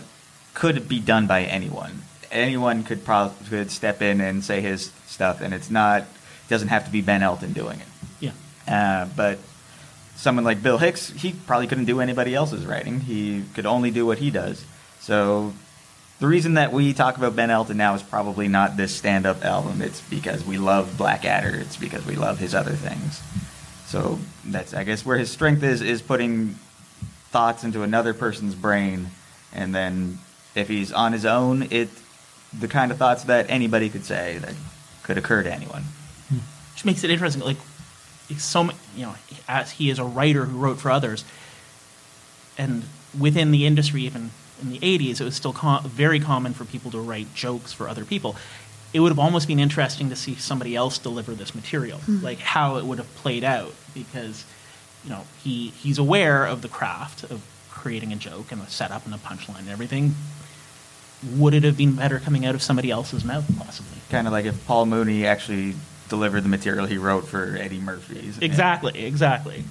[0.54, 2.02] could be done by anyone.
[2.30, 6.04] Anyone could probably could step in and say his stuff, and it's not
[6.48, 7.86] doesn't have to be Ben Elton doing it.
[8.20, 8.32] Yeah.
[8.68, 9.38] Uh, but
[10.16, 13.00] someone like Bill Hicks, he probably couldn't do anybody else's writing.
[13.00, 14.64] He could only do what he does.
[15.00, 15.52] So
[16.20, 19.82] the reason that we talk about Ben Elton now is probably not this stand-up album.
[19.82, 21.56] It's because we love Blackadder.
[21.56, 23.22] It's because we love his other things.
[23.86, 26.58] So that's I guess where his strength is is putting
[27.34, 29.08] thoughts into another person's brain,
[29.52, 30.20] and then
[30.54, 31.88] if he's on his own, it
[32.56, 34.54] the kind of thoughts that anybody could say that
[35.02, 35.82] could occur to anyone.
[36.28, 36.38] Hmm.
[36.72, 37.42] which makes it interesting.
[37.42, 37.56] Like,
[38.38, 39.16] so you know,
[39.48, 41.24] as he is a writer who wrote for others,
[42.56, 42.84] and
[43.18, 44.30] within the industry, even
[44.62, 47.88] in the '80s, it was still com- very common for people to write jokes for
[47.88, 48.36] other people.
[48.92, 52.22] It would have almost been interesting to see somebody else deliver this material, hmm.
[52.22, 54.44] like how it would have played out, because
[55.04, 59.04] you know he he's aware of the craft of creating a joke and a setup
[59.04, 60.14] and a punchline and everything.
[61.36, 63.98] Would it have been better coming out of somebody else's mouth, possibly?
[64.10, 65.74] Kind of like if Paul Mooney actually
[66.08, 68.38] delivered the material he wrote for Eddie Murphy's.
[68.38, 69.64] Exactly, exactly.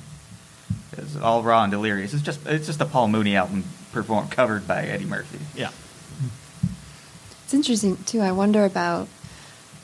[0.97, 2.13] It's all raw and delirious.
[2.13, 5.39] It's just it's just a Paul Mooney album performed covered by Eddie Murphy.
[5.55, 5.69] Yeah.
[7.45, 8.21] It's interesting too.
[8.21, 9.07] I wonder about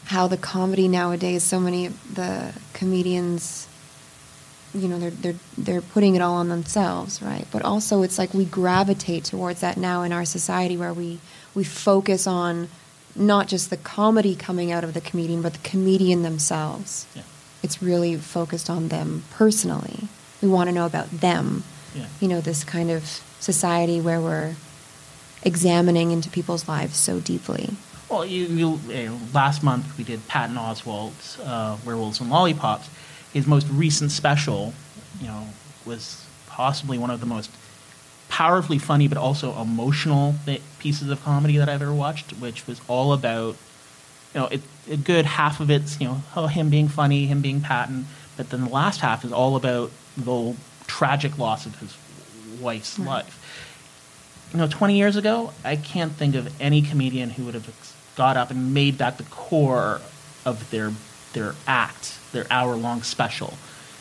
[0.06, 1.44] how the comedy nowadays.
[1.44, 3.68] So many of the comedians,
[4.74, 7.46] you know, they're they're they're putting it all on themselves, right?
[7.52, 11.20] But also, it's like we gravitate towards that now in our society, where we
[11.56, 12.70] we focus on
[13.16, 17.06] not just the comedy coming out of the comedian, but the comedian themselves.
[17.16, 17.24] Yeah.
[17.62, 20.08] It's really focused on them personally.
[20.42, 21.64] We want to know about them.
[21.96, 22.06] Yeah.
[22.22, 23.04] You know, this kind of
[23.40, 24.56] society where we're
[25.44, 27.72] examining into people's lives so deeply.
[28.10, 28.46] Well, you,
[28.88, 32.90] you, last month we did Patton Oswalt's uh, Werewolves and Lollipops.
[33.34, 34.74] His most recent special,
[35.22, 35.48] you know,
[35.86, 37.52] was possibly one of the most
[38.28, 40.36] powerfully funny but also emotional
[40.80, 43.56] pieces of comedy that I've ever watched, which was all about,
[44.34, 47.42] you know, it, a good half of it's, you know, oh, him being funny, him
[47.42, 50.56] being Patton, but then the last half is all about the
[50.88, 51.96] tragic loss of his
[52.60, 53.08] wife's Right.
[53.08, 54.50] life.
[54.54, 57.70] You know, 20 years ago, I can't think of any comedian who would have
[58.16, 60.02] got up and made that the core
[60.46, 60.92] of their
[61.34, 63.54] their act, their hour long special.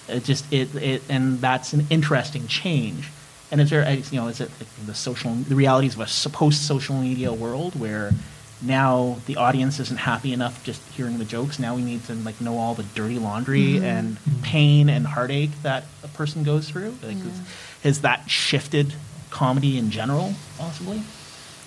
[0.09, 3.09] It just it, it and that's an interesting change.
[3.51, 4.51] And is there uh, you know is it
[4.87, 8.13] the social the realities of a post social media world where
[8.61, 11.59] now the audience isn't happy enough just hearing the jokes.
[11.59, 15.85] Now we need to like know all the dirty laundry and pain and heartache that
[16.03, 16.97] a person goes through.
[17.03, 17.41] Like, is-
[17.85, 18.95] has that shifted
[19.31, 21.03] comedy in general, possibly?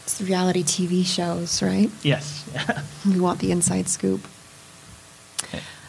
[0.03, 1.89] It's the reality TV shows, right?
[2.03, 2.43] Yes.
[3.05, 4.27] We want the inside scoop.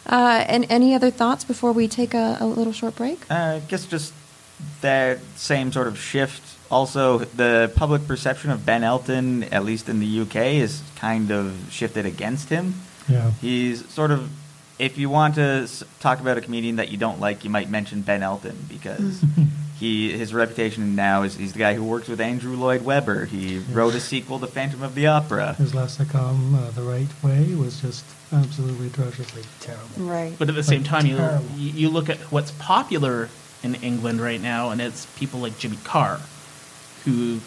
[0.05, 3.19] Uh, and any other thoughts before we take a, a little short break?
[3.29, 4.13] Uh, I guess just
[4.81, 6.41] that same sort of shift.
[6.69, 11.67] Also, the public perception of Ben Elton, at least in the UK, is kind of
[11.69, 12.75] shifted against him.
[13.07, 13.31] Yeah.
[13.41, 14.29] He's sort of,
[14.79, 18.01] if you want to talk about a comedian that you don't like, you might mention
[18.01, 19.23] Ben Elton because
[19.83, 23.25] he his reputation now is he's the guy who works with Andrew Lloyd Webber.
[23.25, 25.55] He wrote a sequel to Phantom of the Opera.
[25.55, 29.87] His last sitcom, uh, The Wright Way, was just absolutely atrociously terrible.
[29.97, 30.33] Right.
[30.39, 31.45] But at the same Like, time, you, terrible.
[31.57, 33.29] you you look at what's popular
[33.61, 36.19] in England right now, and it's people like Jimmy Carr,
[37.03, 37.39] who,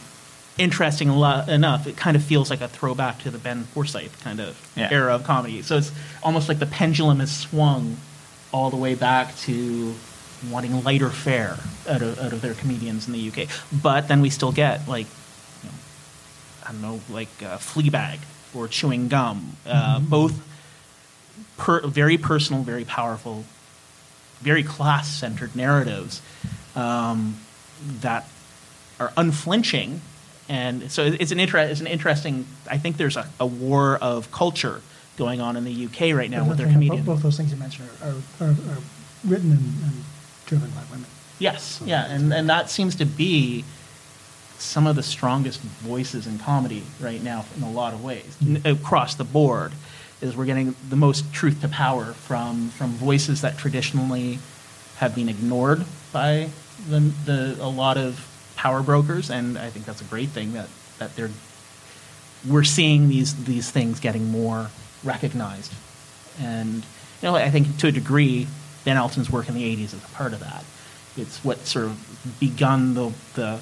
[0.58, 4.40] interesting lo- enough, it kind of feels like a throwback to the Ben Forsyth kind
[4.40, 4.88] of Yeah.
[4.90, 5.62] era of comedy.
[5.62, 5.90] So it's
[6.22, 7.96] almost like the pendulum has swung
[8.52, 9.94] all the way back to
[10.50, 13.48] wanting lighter fare out of, out of their comedians in the UK.
[13.82, 15.06] But then we still get like
[15.62, 15.74] you know,
[16.66, 18.18] I don't know, like uh, Fleabag
[18.54, 20.40] or Chewing Gum, uh, both
[21.56, 23.44] per, very personal, very powerful,
[24.40, 26.22] very class-centered narratives
[26.74, 27.38] um,
[28.00, 28.28] that
[28.98, 30.00] are unflinching,
[30.48, 32.46] and so it's an inter- it's an interesting.
[32.70, 34.80] I think there's a, a war of culture
[35.16, 37.06] going on in the UK right now with their comedians.
[37.06, 38.78] Both those things you mentioned are, are, are, are
[39.24, 40.04] written and, and
[40.46, 41.06] driven by women.
[41.38, 43.64] Yes, yeah, and, and that seems to be
[44.58, 49.14] some of the strongest voices in comedy right now in a lot of ways across
[49.14, 49.72] the board.
[50.22, 54.38] Is we're getting the most truth to power from from voices that traditionally
[54.96, 56.48] have been ignored by
[56.88, 60.68] the, the a lot of power brokers, and I think that's a great thing that
[60.98, 61.30] that they're
[62.48, 64.70] we're seeing these these things getting more
[65.04, 65.72] recognized,
[66.40, 66.82] and you
[67.22, 68.46] know I think to a degree,
[68.86, 70.64] Ben Elton's work in the '80s is a part of that.
[71.18, 73.60] It's what sort of begun the the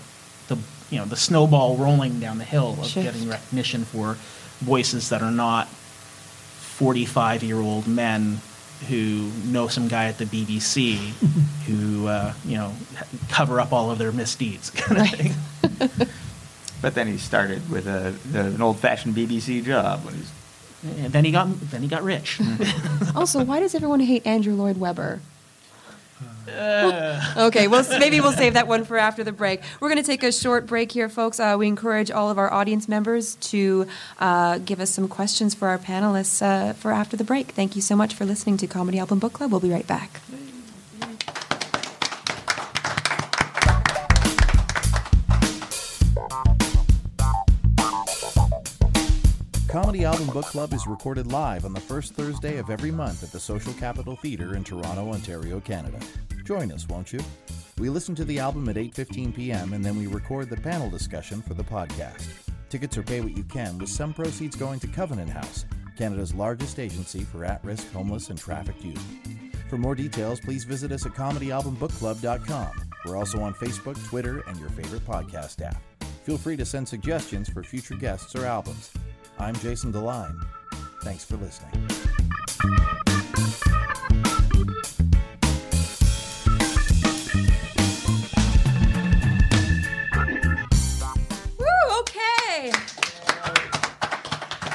[0.49, 0.57] the
[0.91, 3.05] you know the snowball rolling down the hill of Shift.
[3.05, 4.15] getting recognition for
[4.61, 8.41] voices that are not 45 year old men
[8.89, 10.97] who know some guy at the BBC
[11.67, 12.73] who uh, you know
[13.31, 15.33] cover up all of their misdeeds kind of Right.
[15.91, 16.09] thing.
[16.83, 20.31] But then he started with a, an old-fashioned BBC job when he's
[20.85, 22.41] And then he got then he got rich.
[23.15, 25.21] Also, why does everyone hate Andrew Lloyd Webber?
[27.37, 29.63] okay, well, maybe we'll save that one for after the break.
[29.81, 31.41] We're going to take a short break here, folks.
[31.41, 33.87] Uh, we encourage all of our audience members to
[34.19, 37.49] uh, give us some questions for our panelists uh, for after the break.
[37.53, 39.51] Thank you so much for listening to Comedy Album Book Club.
[39.51, 40.21] We'll be right back.
[49.75, 53.33] Comedy Album Book Club is recorded live on the first Thursday of every month at
[53.33, 55.99] the Social Capital Theatre in Toronto, Ontario, Canada.
[56.45, 57.19] Join us, won't you?
[57.79, 59.73] We listen to the album at 8:15 p.m.
[59.73, 62.25] and then we record the panel discussion for the podcast.
[62.69, 65.65] Tickets are pay what you can, with some proceeds going to Covenant House,
[65.99, 69.05] Canada's largest agency for at-risk homeless and trafficked youth.
[69.69, 72.71] For more details, please visit us at comedyalbumbookclub.com.
[73.05, 75.83] We're also on Facebook, Twitter, and your favorite podcast app.
[76.23, 78.93] Feel free to send suggestions for future guests or albums.
[79.39, 80.47] I'm Jason DeLine.
[81.03, 81.89] Thanks for listening.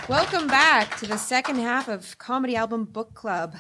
[0.08, 3.56] Welcome back to the second half of Comedy Album Book Club.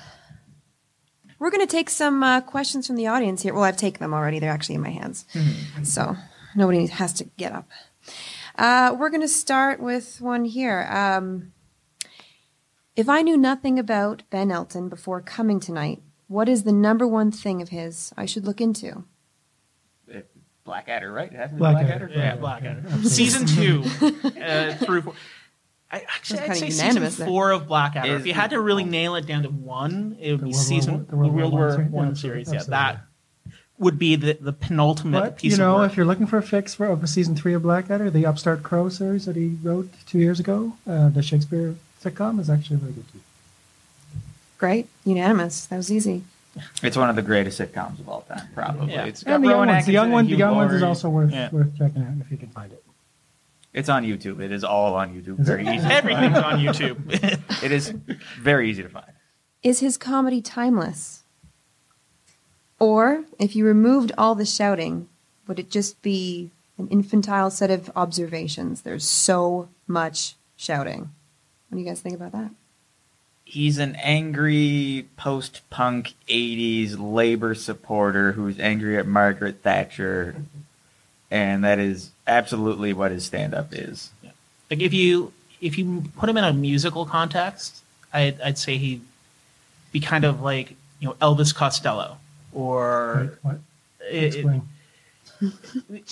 [1.37, 3.53] We're going to take some uh, questions from the audience here.
[3.53, 4.39] Well, I've taken them already.
[4.39, 5.25] They're actually in my hands.
[5.33, 5.83] Mm-hmm.
[5.83, 6.15] So
[6.55, 7.69] nobody has to get up.
[8.59, 10.85] Uh, we're going to start with one here.
[10.91, 11.53] Um,
[12.97, 17.31] if I knew nothing about Ben Elton before coming tonight, what is the number one
[17.31, 19.05] thing of his I should look into?
[20.65, 21.31] Blackadder, right?
[21.31, 22.07] It has to be Blackadder.
[22.07, 22.11] Blackadder.
[22.13, 23.03] Yeah, Blackadder.
[23.03, 23.83] Season two
[24.41, 25.13] uh, through four.
[25.89, 27.27] I, actually, I'd kinda say unanimous season there.
[27.27, 28.13] four of Blackadder.
[28.15, 30.51] Is if you had to really nail it down to one, it would The be
[30.51, 31.89] World season One- the World War series?
[31.91, 32.53] One Yeah, series.
[32.53, 33.01] Yeah, that
[33.79, 35.29] would be the, the penultimate piece.
[35.29, 35.91] But piece you know, of work.
[35.91, 38.89] if you're looking for a fix for of season three of Blackadder, the Upstart Crow
[38.89, 43.11] series that he wrote two years ago, uh, the Shakespeare sitcom, is actually really good
[43.11, 43.19] too.
[44.57, 44.87] Great.
[45.05, 45.65] Unanimous.
[45.67, 46.23] That was easy.
[46.83, 48.91] It's one of the greatest sitcoms of all time, probably.
[48.91, 49.05] Yeah.
[49.05, 51.09] It's got And the young Rowan ones, the young one, the young ones is also
[51.09, 51.49] worth Yeah.
[51.51, 52.83] worth checking out if you can find it.
[53.73, 54.41] It's on YouTube.
[54.41, 55.39] It is all on YouTube.
[55.39, 55.75] Is Very it?
[55.75, 55.87] easy.
[55.89, 57.63] Everything's on YouTube.
[57.63, 57.89] It is
[58.39, 59.05] very easy to find.
[59.61, 61.18] Is his comedy timeless?
[62.79, 65.09] Or, if you removed all the shouting,
[65.47, 68.81] would it just be an infantile set of observations?
[68.81, 71.09] There's so much shouting.
[71.69, 72.51] What do you guys think about that?
[73.43, 80.35] He's an angry post-punk '80s labor supporter who's angry at Margaret Thatcher,
[81.31, 84.11] and that is absolutely what his stand-up is.
[84.69, 87.81] like if you if you put him in a musical context,
[88.13, 89.01] I'd, I'd say he'd
[89.91, 92.18] be kind of like you know Elvis Costello
[92.53, 93.29] or Right?
[93.43, 93.59] What?
[94.11, 94.45] it- it-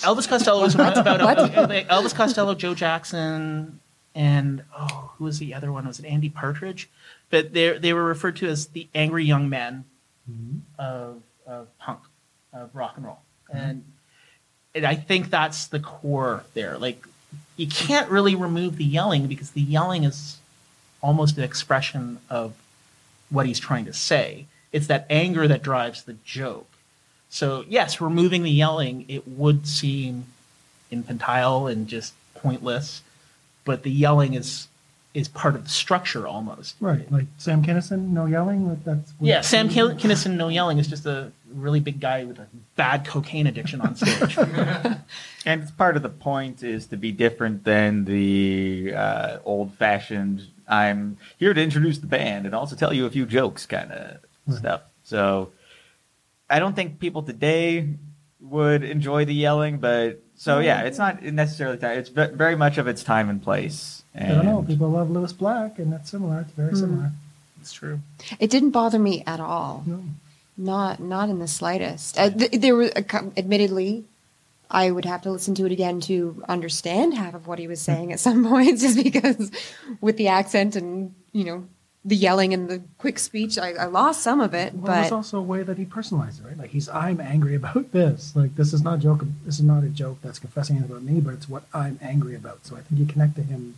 [0.02, 1.36] Elvis Costello was about What?
[1.38, 3.80] Elvis Costello, Joe Jackson,
[4.14, 5.86] and oh, who was the other one?
[5.86, 6.88] Was it Andy Partridge?
[7.30, 9.84] But they they were referred to as the angry young men
[10.30, 10.60] Mhm.
[10.78, 12.00] of, of punk,
[12.52, 13.18] of rock and roll,
[13.52, 13.84] and
[14.74, 16.78] and I think that's the core there.
[16.78, 17.04] Like
[17.56, 20.38] you can't really remove the yelling because the yelling is
[21.02, 22.54] almost an expression of
[23.30, 24.46] what he's trying to say.
[24.72, 26.66] It's that anger that drives the joke.
[27.30, 30.26] So yes, removing the yelling, it would seem
[30.90, 33.02] infantile and just pointless,
[33.64, 34.68] but the yelling is
[35.14, 36.76] is part of the structure almost.
[36.80, 38.68] Right, like Sam Kinison, no yelling.
[38.68, 42.38] like That's Yeah, Sam Kin- Kinison, no yelling, is just a really big guy with
[42.38, 42.46] a
[42.76, 44.38] bad cocaine addiction on stage.
[45.46, 50.46] And it's part of the point is to be different than the uh, old-fashioned.
[50.68, 54.18] I'm here to introduce the band and also tell you a few jokes kind of
[54.48, 54.58] Right.
[54.58, 54.82] stuff.
[55.04, 55.52] So
[56.48, 57.88] I don't think people today
[58.40, 61.98] would enjoy the yelling, but so yeah, it's not necessarily time.
[61.98, 64.02] It's very much of its time and place.
[64.14, 64.62] I don't know.
[64.62, 66.40] People love Lewis Black, and that's similar.
[66.40, 66.76] It's very hmm.
[66.76, 67.12] similar.
[67.60, 68.00] it's true.
[68.38, 69.84] It didn't bother me at all.
[69.86, 70.02] No.
[70.56, 72.18] Not not in the slightest.
[72.18, 74.04] Uh, th- there were, uh, a cou- admittedly,
[74.70, 77.80] I would have to listen to it again to understand half of what he was
[77.80, 78.12] saying hmm.
[78.12, 79.50] at some points, just because
[80.00, 81.68] with the accent and you know
[82.04, 84.72] the yelling and the quick speech, I, I lost some of it.
[84.74, 86.56] Well, there's but also a way that he personalized it, right?
[86.56, 88.34] Like he's, I'm angry about this.
[88.34, 89.24] Like this is not a joke.
[89.44, 92.34] This is not a joke that's confessing anything about me, but it's what I'm angry
[92.34, 92.64] about.
[92.66, 93.76] So I think you connect to him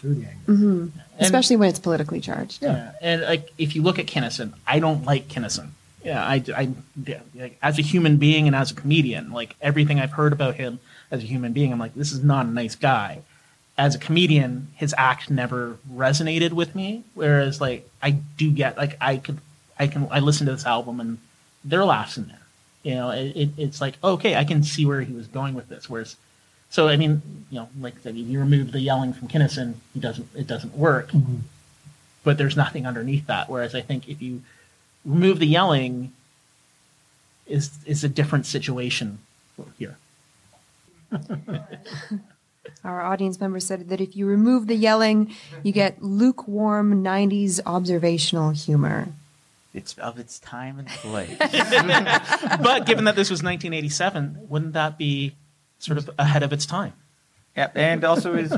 [0.00, 0.52] through the anger.
[0.52, 0.92] Mhm.
[1.18, 2.62] especially when it's politically charged.
[2.62, 2.72] Yeah.
[2.72, 5.68] Yeah, and like if you look at Kinison, I don't like Kinison.
[6.02, 6.70] Yeah, I, I
[7.06, 10.54] yeah, like, as a human being and as a comedian, like everything I've heard about
[10.54, 13.20] him as a human being, I'm like, this is not a nice guy.
[13.86, 17.02] As a comedian, his act never resonated with me.
[17.14, 18.10] Whereas, like, I
[18.40, 19.38] do get like I could,
[19.78, 21.18] I can, I listen to this album and
[21.64, 22.44] there are laughs in there.
[22.82, 25.68] You know, it, it, it's like okay, I can see where he was going with
[25.68, 25.88] this.
[25.88, 26.16] Whereas,
[26.68, 29.74] so I mean, you know, like I said, if you remove the yelling from Kinison,
[29.94, 31.40] he doesn't, it doesn't work Mhm.
[32.22, 33.48] but there's nothing underneath that.
[33.48, 34.42] Whereas I think if you
[35.06, 36.12] remove the yelling,
[37.46, 39.18] is is a different situation
[39.78, 39.96] here.
[42.84, 48.50] Our audience member said that if you remove the yelling, you get lukewarm '90s observational
[48.50, 49.08] humor.
[49.72, 51.36] It's of its time and place.
[51.38, 55.36] But given that this was 1987, wouldn't that be
[55.78, 56.92] sort of ahead of its time?
[57.56, 58.52] Yep, and also is,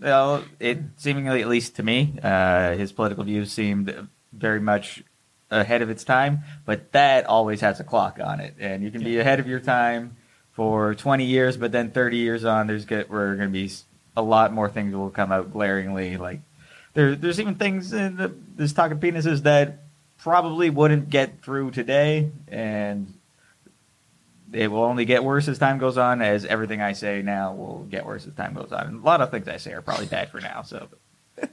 [0.00, 5.02] well, it seemingly, at least to me, uh, his political views seemed very much
[5.50, 6.40] ahead of its time.
[6.64, 9.60] But that always has a clock on it, and you can be ahead of your
[9.60, 10.16] time
[10.56, 13.70] for 20 years, but then 30 years on, there's get, we're going to be
[14.16, 16.16] a lot more things will come out glaringly.
[16.16, 16.40] Like
[16.94, 19.84] there, there's even things in the, this talk of penises that
[20.16, 23.12] probably wouldn't get through today, and
[24.50, 26.22] it will only get worse as time goes on.
[26.22, 28.86] As everything I say now will get worse as time goes on.
[28.86, 30.62] And a lot of things I say are probably bad for now.
[30.62, 30.88] So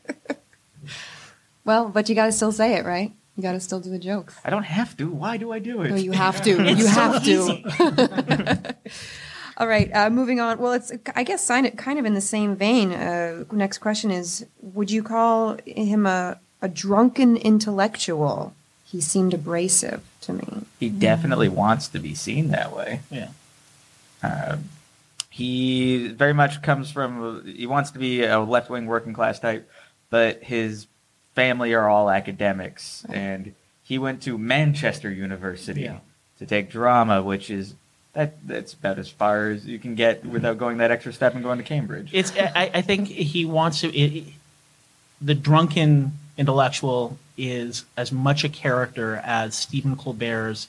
[1.65, 3.11] Well, but you got to still say it, right?
[3.35, 4.35] You got to still do the jokes.
[4.45, 5.09] I don't have to.
[5.09, 5.89] Why do I do it?
[5.89, 6.51] No, you have to.
[6.75, 8.72] you have to.
[9.63, 10.59] All right, uh, moving on.
[10.59, 12.91] Well, it's I guess sign it kind of in the same vein.
[12.91, 18.53] Uh, next question is: Would you call him a a drunken intellectual?
[18.83, 20.63] He seemed abrasive to me.
[20.81, 22.99] He definitely wants to be seen that way.
[23.09, 23.29] Yeah.
[24.21, 24.57] Uh,
[25.29, 27.45] he very much comes from.
[27.45, 29.71] He wants to be a left wing working class type,
[30.09, 30.87] but his
[31.35, 33.17] family are all academics, Right.
[33.17, 35.99] and he went to Manchester University Yeah.
[36.39, 37.75] to take drama, which is
[38.13, 41.43] that that's about as far as you can get without going that extra step and
[41.43, 42.11] going to Cambridge.
[42.13, 42.31] It's.
[42.37, 43.95] I, I think he wants to.
[43.95, 44.25] It,
[45.19, 50.67] the drunken intellectual is as much a character as Stephen Colbert's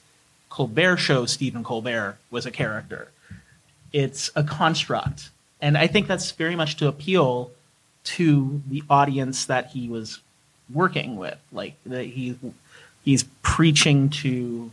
[0.49, 1.27] Colbert show.
[1.27, 3.09] Stephen Colbert was a character.
[3.93, 5.31] It's a construct,
[5.61, 7.51] and I think that's very much to appeal
[8.05, 10.21] to the audience that he was
[10.73, 11.39] working with.
[11.53, 12.37] Like that he
[13.05, 14.71] he's preaching to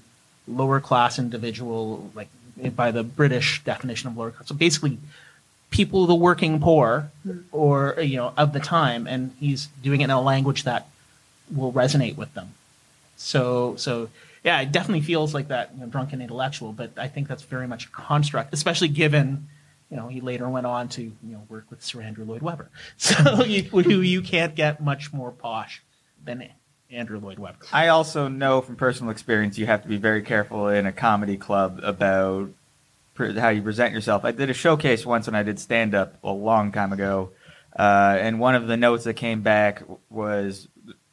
[0.48, 2.30] lower class individual, like
[2.70, 4.48] by the British definition of lower class.
[4.48, 4.98] So basically,
[5.70, 7.12] people, the working poor,
[7.52, 10.88] or you know, of the time, and he's doing it in a language that
[11.54, 12.54] will resonate with them.
[13.18, 14.10] So, so
[14.44, 17.68] yeah, it definitely feels like that you know, drunken intellectual, but I think that's very
[17.68, 19.48] much a construct, especially given.
[19.90, 22.70] You know, he later went on to you know work with Sir Andrew Lloyd Webber,
[22.98, 25.82] so you, who you can't get much more posh
[26.24, 26.50] than
[26.92, 27.60] Andrew Lloyd Webber.
[27.72, 31.38] I also know from personal experience you have to be very careful in a comedy
[31.38, 32.50] club about
[33.14, 34.26] pre- how you present yourself.
[34.26, 37.32] I did a showcase once when I did stand up a long time ago,
[37.78, 40.68] uh, and one of the notes that came back was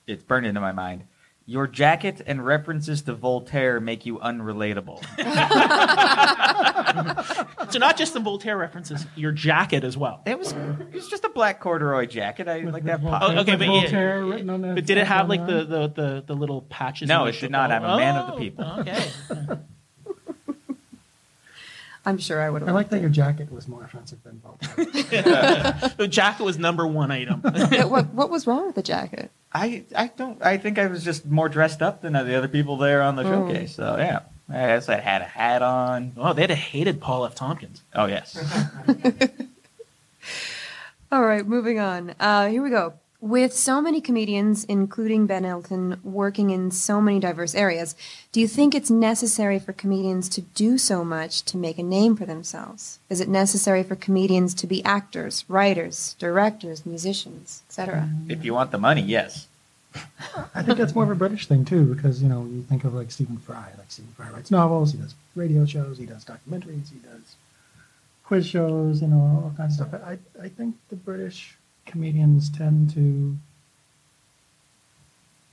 [0.06, 1.04] it's burned into my mind.
[1.46, 5.02] Your jacket and references to Voltaire make you unrelatable.
[7.70, 10.22] So not just the Voltaire references, your jacket as well.
[10.24, 12.48] It was it was just a black corduroy jacket.
[12.48, 13.02] I like that.
[13.02, 15.44] pop- Oh, okay, With but yeah, Voltaire written on the But did it have like
[15.46, 17.08] the, the, the, the little patches?
[17.08, 17.70] No, on it the did not.
[17.70, 18.64] I'm a oh, man of the Oh, people.
[18.78, 19.10] Okay.
[22.06, 22.74] I'm sure I would I have.
[22.74, 24.86] like that your jacket was more offensive than Voltaire.
[25.98, 27.42] the jacket was number one item.
[27.42, 29.30] what, what was wrong with the jacket?
[29.52, 30.42] I I don't.
[30.42, 33.24] I think I was just more dressed up than the other people there on the
[33.24, 33.48] Oh.
[33.48, 33.74] showcase.
[33.74, 34.20] So yeah,
[34.50, 36.12] I guess I had a hat on.
[36.16, 37.34] oh, they'd have hated Paul F.
[37.34, 37.82] Tompkins.
[37.94, 38.36] Oh yes.
[41.12, 42.14] All right, moving on.
[42.20, 42.94] Uh, here we go.
[43.20, 47.96] With so many comedians, including Ben Elton, working in so many diverse areas,
[48.30, 52.14] do you think it's necessary for comedians to do so much to make a name
[52.14, 53.00] for themselves?
[53.10, 58.08] Is it necessary for comedians to be actors, writers, directors, musicians, etc.?
[58.28, 59.47] if you want the money, yes.
[60.54, 62.94] I think that's more of a British thing too, because you know you think of
[62.94, 63.70] like Stephen Fry.
[63.76, 67.36] Like Stephen Fry writes novels, he does radio shows, he does documentaries, he does
[68.24, 70.02] quiz shows, you know, all kinds of stuff.
[70.04, 73.36] I I think the British comedians tend to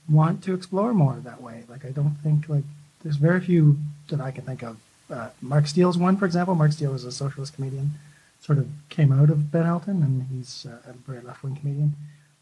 [0.08, 1.64] want to explore more that way.
[1.68, 2.64] Like I don't think like
[3.02, 3.78] there's very few
[4.08, 4.76] that I can think of.
[5.10, 6.54] Uh, Mark Steel's one, for example.
[6.54, 7.92] Mark Steel is a socialist comedian,
[8.40, 11.94] sort of came out of Ben Elton, and he's uh, a very left wing comedian.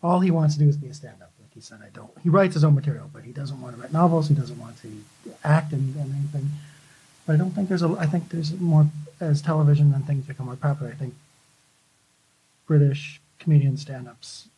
[0.02, 1.30] All he wants to do is be a stand up.
[1.54, 2.10] Like he said, I don't.
[2.22, 4.28] He writes his own material, but he doesn't want to write novels.
[4.28, 4.88] He doesn't want to
[5.44, 6.50] act in, in anything.
[7.26, 7.96] But I don't think there's a.
[7.98, 8.86] I think there's more
[9.20, 10.92] as television and things become more popular.
[10.92, 11.14] I think
[12.66, 14.48] British comedian stand ups.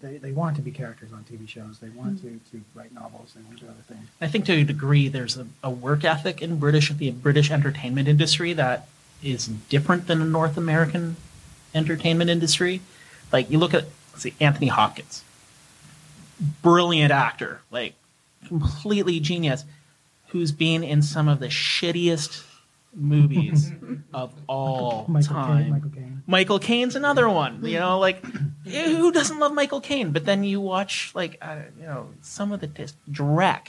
[0.00, 1.78] They, they want to be characters on TV shows.
[1.78, 2.38] They want mm-hmm.
[2.52, 3.32] to, to write novels.
[3.34, 4.06] They want to do other things.
[4.20, 8.06] I think to a degree there's a, a work ethic in British the British entertainment
[8.06, 8.88] industry that
[9.22, 11.16] is different than the North American
[11.74, 12.80] entertainment industry.
[13.32, 13.86] Like you look at
[14.16, 15.24] see, Anthony Hopkins,
[16.62, 17.94] brilliant actor, like
[18.46, 19.64] completely genius,
[20.28, 22.44] who's been in some of the shittiest
[22.94, 23.72] movies
[24.14, 25.62] of all Michael time.
[25.62, 25.70] Caine.
[25.72, 26.22] Michael Caine.
[26.26, 27.64] Michael Caine's another one.
[27.64, 28.24] You know, like
[28.64, 30.12] who doesn't love Michael Caine?
[30.12, 33.68] But then you watch like uh, you know some of the just Drek,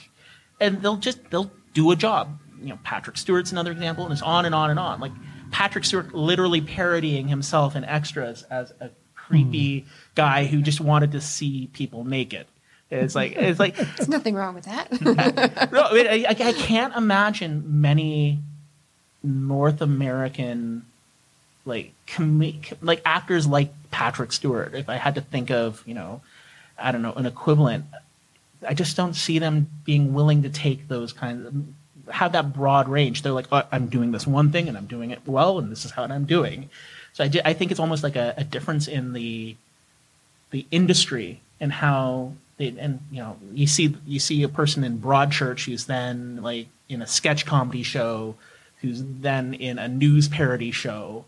[0.60, 2.38] and they'll just they'll do a job.
[2.60, 5.00] You know, Patrick Stewart's another example, and it's on and on and on.
[5.00, 5.12] Like
[5.50, 11.20] Patrick Stewart literally parodying himself in extras as a creepy guy who just wanted to
[11.20, 12.46] see people naked.
[12.90, 15.00] It's like it's like There's nothing wrong with that.
[15.72, 18.38] no, I, mean, I, I can't imagine many
[19.22, 20.86] North American
[21.64, 24.74] like com- like actors like Patrick Stewart.
[24.74, 26.20] If I had to think of, you know,
[26.78, 27.86] I don't know, an equivalent,
[28.66, 32.88] I just don't see them being willing to take those kinds of have that broad
[32.88, 33.22] range.
[33.22, 35.84] They're like, oh, I'm doing this one thing and I'm doing it well, and this
[35.84, 36.70] is how I'm doing.
[37.14, 39.56] So I, di- I think it's almost like a, a difference in the
[40.52, 44.98] the industry and how they and you know you see you see a person in
[44.98, 48.34] Broadchurch who's then like in a sketch comedy show,
[48.80, 51.24] who's then in a news parody show,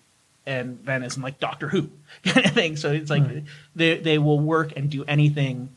[0.47, 1.91] and then is in like Doctor Who
[2.24, 2.76] kind of thing.
[2.76, 3.45] So it's like Right.
[3.76, 5.70] they they will work and do anything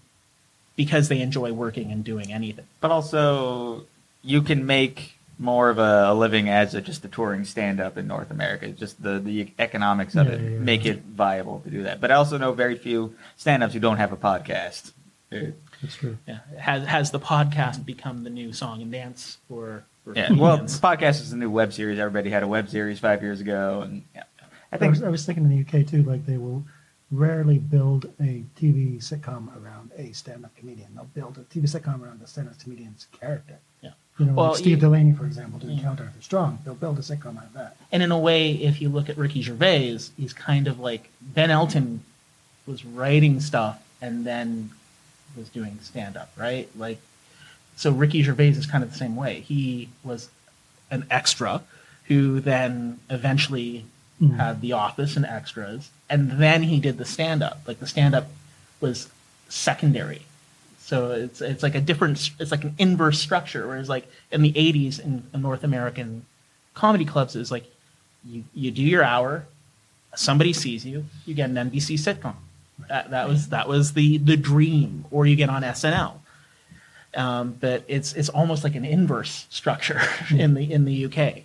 [0.75, 2.65] because they enjoy working and doing anything.
[2.79, 3.85] But also,
[4.23, 8.29] you can make more of a, living as a, just a touring stand-up in North
[8.29, 8.67] America.
[8.69, 10.59] Just the, the economics of Yeah, it yeah, yeah.
[10.59, 11.99] make it viable to do that.
[11.99, 14.91] But I also know very few stand-ups who don't have a podcast.
[15.31, 16.17] That's true.
[16.27, 16.39] Yeah.
[16.59, 20.79] Has has the podcast become the new song and dance for, for Yeah, well, comedians?
[20.79, 21.99] podcast is a new web series.
[21.99, 24.23] Everybody had a web series five years ago, and yeah.
[24.71, 26.63] I I, think was, I was thinking in the UK too, like they will
[27.11, 30.87] rarely build a TV sitcom around a stand-up comedian.
[30.95, 33.55] They'll build a TV sitcom around the stand-up comedian's character.
[33.81, 33.89] Yeah.
[34.17, 35.81] You know, Well, like Steve you- Delaney, for example, to Yeah.
[35.81, 36.59] Count Arthur Strong.
[36.63, 37.75] They'll build a sitcom out of that.
[37.91, 41.51] And in a way, if you look at Ricky Gervais, he's kind of like Ben
[41.51, 42.03] Elton
[42.65, 44.69] was writing stuff and then
[45.35, 46.69] was doing stand up, right?
[46.77, 46.99] Like,
[47.75, 49.41] so Ricky Gervais is kind of the same way.
[49.41, 50.29] He was
[50.89, 51.63] an extra
[52.05, 53.85] who then eventually
[54.21, 54.37] Mhm.
[54.37, 57.61] had The Office and extras, and then he did the stand up.
[57.65, 58.29] Like, the stand up
[58.79, 59.07] was
[59.49, 60.23] secondary.
[60.79, 63.65] So it's it's like a different it's like an inverse structure.
[63.67, 66.25] Whereas like in the '80s in, in North American
[66.73, 67.65] comedy clubs is like
[68.25, 69.45] you you do your hour,
[70.15, 72.35] somebody sees you, you get an NBC sitcom.
[72.89, 76.13] That that was that was the the dream, or you get on SNL.
[77.13, 80.01] Um, but it's it's almost like an inverse structure
[80.31, 81.43] in the in the UK.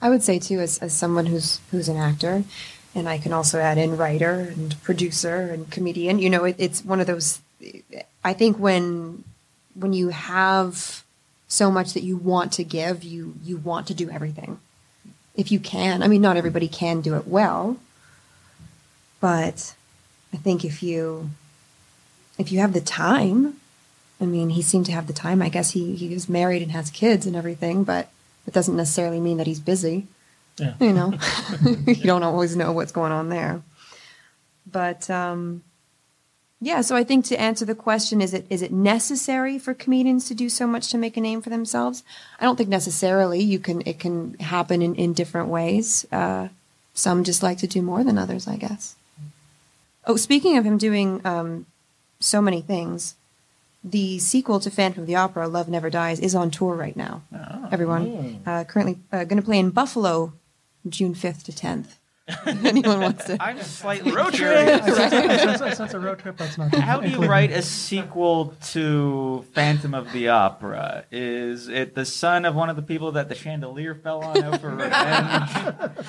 [0.00, 2.44] I would say too, as, as someone who's who's an actor,
[2.94, 6.18] and I can also add in writer and producer and comedian.
[6.18, 7.40] You know, it, it's one of those.
[8.24, 9.24] I think when
[9.74, 11.04] when you have
[11.48, 14.60] so much that you want to give, you you want to do everything,
[15.34, 16.02] if you can.
[16.02, 17.78] I mean, not everybody can do it well,
[19.20, 19.74] but
[20.32, 21.30] I think if you
[22.38, 23.60] if you have the time,
[24.20, 25.42] I mean, he seemed to have the time.
[25.42, 28.08] I guess he he was married and has kids and everything, but
[28.46, 30.06] it doesn't necessarily mean that he's busy.
[30.58, 30.74] Yeah.
[30.80, 31.14] You know,
[31.86, 33.62] you don't always know what's going on there.
[34.70, 35.62] But um,
[36.60, 40.26] yeah, so I think to answer the question, is it is it necessary for comedians
[40.28, 42.02] to do so much to make a name for themselves?
[42.40, 43.40] I don't think necessarily.
[43.40, 46.06] You can it can happen in in different ways.
[46.10, 46.48] Uh,
[46.94, 48.96] some just like to do more than others, I guess.
[50.08, 51.66] Oh, speaking of him doing um,
[52.18, 53.14] so many things,
[53.84, 57.22] the sequel to Phantom of the Opera, Love Never Dies, is on tour right now.
[57.70, 60.32] Everyone uh, currently uh, going to play in Buffalo,
[60.88, 61.98] June fifth to tenth.
[62.28, 63.36] If anyone wants to.
[63.42, 64.82] I'm slightly Road curious.
[64.82, 66.74] I sense, I sense a road trip that's not.
[66.74, 71.04] How do you write a sequel to Phantom of the Opera?
[71.10, 74.60] Is it the son of one of the people that the chandelier fell on out
[74.60, 75.50] for revenge?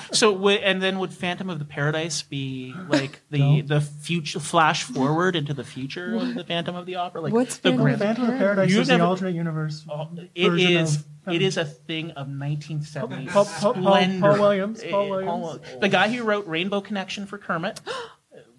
[0.12, 3.62] So wi- and then would Phantom of the Paradise be like the No.
[3.62, 7.20] the future flash forward into the future of the Phantom of the Opera?
[7.22, 9.84] Like What's the Phantom grand- of Phantom of Paradise You've is never- the alternate universe.
[9.90, 14.20] Oh, it version of- It is a thing of 1970s Paul- Paul- Paul- splendor.
[14.28, 15.60] Paul Williams, Paul Williams.
[15.80, 17.80] the guy who wrote Rainbow Connection for Kermit,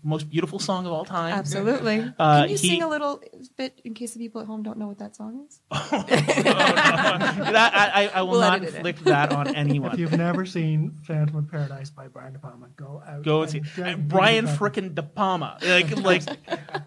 [0.03, 1.31] most beautiful song of all time.
[1.33, 1.99] Absolutely.
[2.17, 3.21] Uh, Can you he- sing a little
[3.57, 5.59] bit in case the people at home don't know what that song is?
[5.71, 8.75] That- I, I, I will We'll not edit it in.
[8.77, 9.57] inflict that on anyone.
[9.57, 9.99] If anyone.
[9.99, 13.23] you've never seen Phantom of Paradise by Brian De Palma, go out.
[13.23, 14.59] Go and see and Brian it up.
[14.59, 15.57] frickin' De Palma.
[15.61, 16.23] Like, like,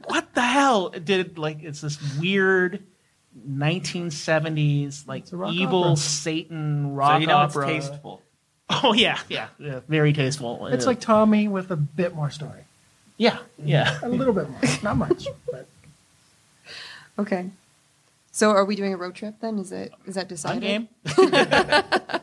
[0.06, 1.62] what the hell did like?
[1.62, 2.84] It's this weird
[3.48, 5.96] 1970s like It's a rock evil opera.
[5.96, 7.68] Satan rock so you know opera.
[7.70, 8.22] it's tasteful.
[8.70, 10.66] Oh yeah, yeah, yeah, very tasteful.
[10.68, 12.64] It's Uh, like Tommy with a bit more story.
[13.18, 13.98] yeah, yeah.
[14.02, 15.66] A little bit more, not much, but
[17.18, 17.50] Okay.
[18.32, 19.58] So are we doing a road trip then?
[19.58, 20.60] Is it is that I'm decided?
[20.62, 20.88] game.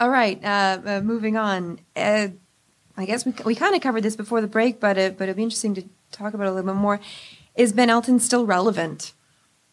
[0.00, 0.42] All right.
[0.44, 1.78] Uh, uh, moving on.
[1.96, 2.28] Uh,
[2.96, 5.36] I guess we we kind of covered this before the break, but it, but it'd
[5.36, 7.00] be interesting to talk about it a little bit more.
[7.54, 9.12] Is Ben Elton still relevant?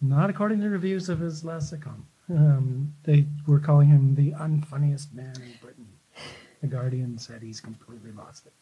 [0.02, 2.02] Not according to reviews of his last sitcom.
[2.30, 5.88] Um, they were calling him the unfunniest man in Britain.
[6.62, 8.54] The Guardian said he's completely lost it,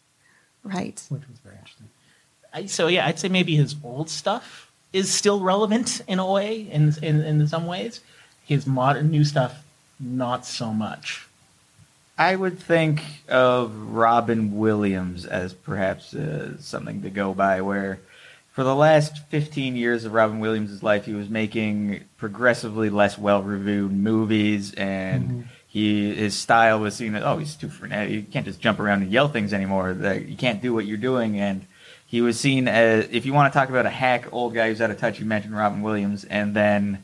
[0.63, 1.01] Right.
[1.09, 1.89] which was very interesting.
[2.53, 6.61] I, so yeah, I'd say maybe his old stuff is still relevant in a way,
[6.71, 7.99] in in, in some ways.
[8.45, 9.65] His modern new stuff,
[9.99, 11.27] not so much.
[12.17, 17.99] I would think of Robin Williams as perhaps uh, something to go by, where
[18.57, 23.91] for the last 15 years of Robin Williams' life, he was making progressively less well-reviewed
[23.91, 25.41] movies, and mm-hmm.
[25.67, 28.09] he his style was seen as, oh, he's too frenetic.
[28.09, 29.93] You can't just jump around and yell things anymore.
[29.93, 31.67] Like, you can't do what you're doing, and
[32.07, 34.81] he was seen as, if you want to talk about a hack old guy who's
[34.81, 37.03] out of touch, you mentioned Robin Williams, and then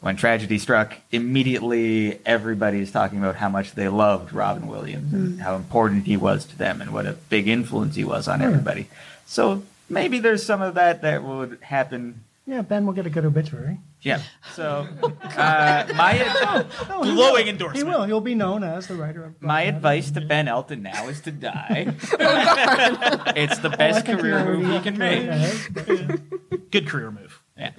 [0.00, 5.28] when tragedy struck, immediately everybody is talking about how much they loved Robin Williams and
[5.34, 5.42] mm-hmm.
[5.42, 8.46] how important he was to them and what a big influence he was on Yeah.
[8.46, 8.88] everybody.
[9.26, 9.62] So
[9.92, 12.24] maybe there's some of that that would happen.
[12.44, 13.78] Yeah, Ben will get a good obituary.
[14.00, 14.20] Yeah.
[14.54, 14.88] So
[15.22, 17.48] uh, my Oh, he Glowing will.
[17.50, 17.76] endorsement.
[17.76, 18.02] He will.
[18.04, 19.40] He'll be known as the writer of.
[19.40, 21.94] my Black advice to Ben Elton now is to die.
[22.18, 25.22] Oh, it's the Oh, I best think career already move he can make.
[25.28, 27.40] has, but, Good career move.
[27.56, 27.70] Yeah.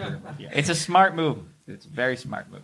[0.53, 1.39] It's a smart move.
[1.68, 2.64] It's a very smart move.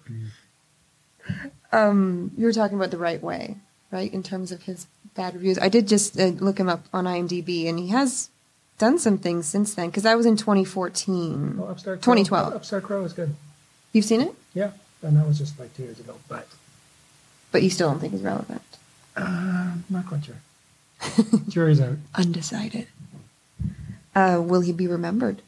[1.72, 3.58] um, you were talking about the Wright Way,
[3.91, 4.12] right?
[4.14, 7.68] In terms of his bad reviews, I did just uh, look him up on IMDb,
[7.68, 8.30] and he has
[8.80, 9.88] done some things since then.
[9.89, 12.53] Because I was in 2014, Well, Upstart Crow, 2012.
[12.55, 13.36] Upstart Crow is good.
[13.93, 14.71] You've seen it, Yeah,
[15.03, 16.47] and that was just like two years ago, but
[17.51, 18.61] but you still don't think it's relevant.
[19.17, 20.36] uh, I'm not quite sure.
[21.47, 21.97] Jury's out.
[22.15, 22.88] Undecided.
[24.15, 25.41] Uh, will he be remembered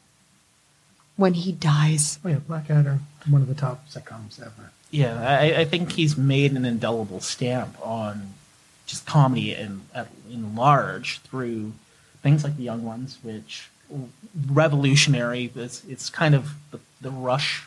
[1.16, 2.18] when he dies?
[2.24, 4.70] Oh yeah, Blackadder, one of the top sitcoms ever.
[4.90, 8.34] Yeah, I, I think he's made an indelible stamp on
[8.86, 11.72] just comedy in at, in large through
[12.22, 13.70] things like The Young Ones, which
[14.50, 15.50] revolutionary.
[15.54, 17.66] It's it's kind of the, the rush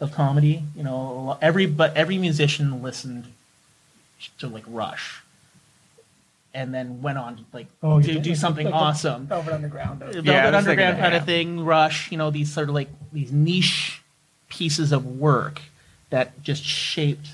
[0.00, 0.62] of comedy.
[0.76, 3.26] You know, every but every musician listened
[4.38, 5.22] to like Rush,
[6.54, 9.26] and then went on to like Oh, you do, do something like the awesome.
[9.26, 10.00] Velvet Underground.
[10.00, 11.18] Velvet Yeah, I was thinking Underground kind yeah.
[11.20, 14.02] of thing, Rush, you know, these sort of like these niche
[14.48, 15.60] pieces of work
[16.10, 17.28] that just shaped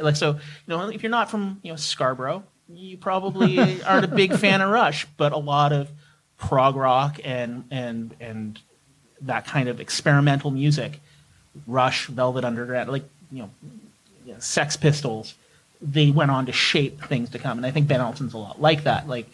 [0.00, 2.44] like so, you know, if you're not from, you know, Scarborough,
[2.74, 5.90] you probably aren't a big fan of Rush, but a lot of
[6.38, 8.58] prog rock and and and
[9.22, 11.00] that kind of experimental music,
[11.66, 13.50] Rush, Velvet Underground, like, you know,
[14.26, 15.34] you know, Sex Pistols,
[15.80, 17.58] they went on to shape things to come.
[17.58, 19.08] And I think Ben Elton's a lot like that.
[19.08, 19.26] Like,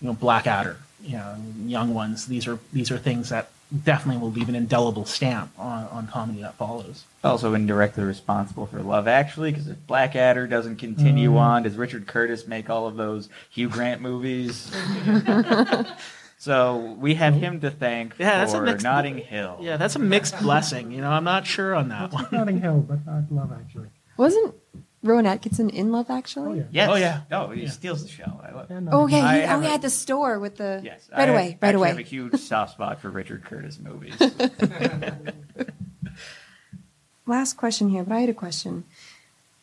[0.00, 2.26] you know, Blackadder, you know, Young Ones.
[2.26, 3.50] These are these are things that
[3.84, 7.04] definitely will leave an indelible stamp on, on comedy that follows.
[7.22, 11.36] Also indirectly responsible for Love Actually, because if Blackadder doesn't continue Mm.
[11.38, 14.70] on, does Richard Curtis make all of those Hugh Grant movies?
[16.38, 19.58] so we have him to thank Yeah, that's a for mixed- Notting Hill.
[19.60, 20.90] Yeah, that's a mixed blessing.
[20.92, 22.26] You know, I'm not sure on that one.
[22.32, 23.88] Notting Hill, but not Love Actually.
[24.16, 24.54] Wasn't
[25.02, 26.50] Rowan Atkinson in Love Actually?
[26.50, 26.62] Oh yeah.
[26.70, 26.90] Yes.
[26.90, 27.20] Oh, yeah.
[27.32, 27.70] Oh, he Yeah.
[27.70, 28.40] steals the show.
[28.42, 28.70] I love.
[28.70, 31.08] And Oh Notting yeah, I he, oh yeah, at the store with the Yes.
[31.10, 31.88] right I away, right actually away.
[31.88, 34.14] have a huge soft spot for Richard Curtis movies.
[37.26, 38.84] last question here, but I had a question.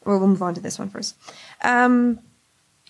[0.05, 1.15] Well, we'll move on to this one first.
[1.61, 2.19] Um,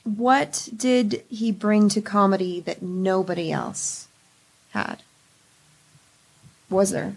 [0.03, 4.07] what did he bring to comedy that nobody else
[4.71, 5.01] had?
[6.69, 7.15] Was there?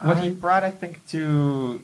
[0.00, 1.82] what he brought, I think, to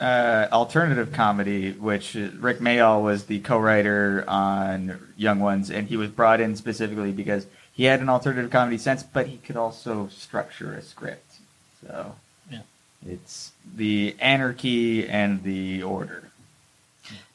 [0.00, 5.96] uh, alternative comedy, which uh, Rik Mayall was the co-writer on Young Ones, and he
[5.96, 10.08] was brought in specifically because he had an alternative comedy sense, but he could also
[10.08, 11.36] structure a script.
[11.80, 12.16] So
[12.50, 12.62] Yeah.
[13.06, 16.30] it's the anarchy and the order.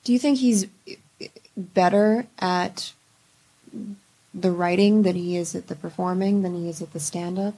[0.03, 0.68] Do you think he's
[1.55, 2.91] better at
[4.34, 7.55] the writing than he is at the performing than he is at the stand-up?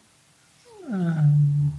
[0.91, 1.74] Um,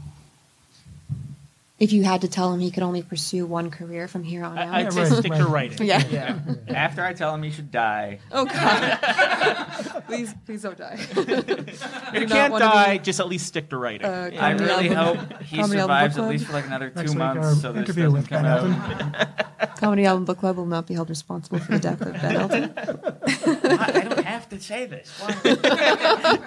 [1.79, 4.57] If you had to tell him he could only pursue one career from here on
[4.57, 5.87] out, I, I'd say right, stick to writing.
[5.87, 6.03] Yeah.
[6.09, 6.39] yeah.
[6.69, 10.97] After I tell him he should die, oh god, please, please don't die.
[10.99, 14.07] If you can't wanna be, die, just at least stick to writing.
[14.07, 17.11] uh, I Comedy really album- hope he Comedy survives at least for like another next
[17.11, 19.77] two week, months, so this interview doesn't with come out.
[19.77, 22.73] Comedy Album Book Club will not be held responsible for the death of Ben Elton.
[22.79, 25.13] I don't have to say this.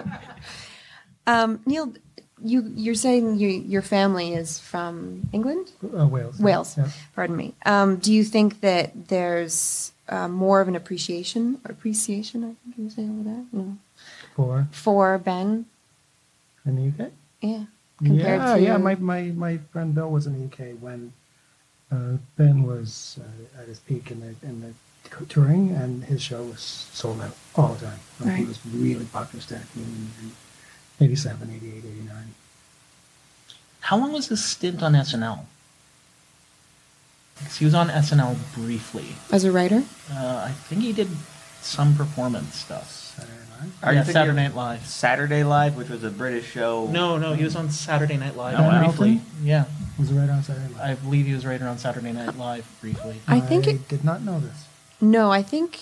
[1.26, 1.92] Um, Neil,
[2.44, 6.38] you you're saying you, your family is from England, Uh, Wales.
[6.38, 6.76] Wales.
[6.78, 6.88] Yeah.
[7.14, 7.54] Pardon me.
[7.66, 12.42] Um, do you think that there's uh, more of an appreciation appreciation?
[12.44, 13.44] I think you were saying over there.
[13.52, 13.76] No.
[14.36, 15.66] For For Ben,
[16.66, 17.10] in the UK.
[17.40, 17.64] yeah.
[17.98, 18.76] Compared yeah, to yeah.
[18.78, 21.12] My, my my friend Bill was in the UK when
[21.92, 24.72] uh, Ben was uh, at his peak in the in the
[25.28, 26.60] touring, and his show was
[26.92, 28.00] sold out all the time.
[28.20, 29.44] Like, He was really popular
[29.76, 30.10] in
[31.00, 32.34] 87, 88, 89.
[33.80, 35.40] How long was his stint on SNL?
[37.58, 39.06] he was on SNL briefly.
[39.32, 39.82] as a writer.
[40.12, 41.08] Uh, I think he did
[41.62, 42.90] some performance stuff.
[43.16, 43.70] Saturday Night.
[43.82, 44.86] Are yeah, you Saturday Night Live.
[44.86, 46.86] Saturday Live, which was a British show.
[46.88, 48.82] No, no, he was on Saturday Night Live Oh, wow.
[48.84, 49.08] briefly.
[49.12, 49.26] Elton?
[49.42, 49.64] Yeah,
[49.98, 50.82] Was right on Saturday Night.
[50.82, 53.20] I believe he was a writer on Saturday Night Live briefly.
[53.26, 54.64] I think it- did not know this.
[55.00, 55.80] No, I think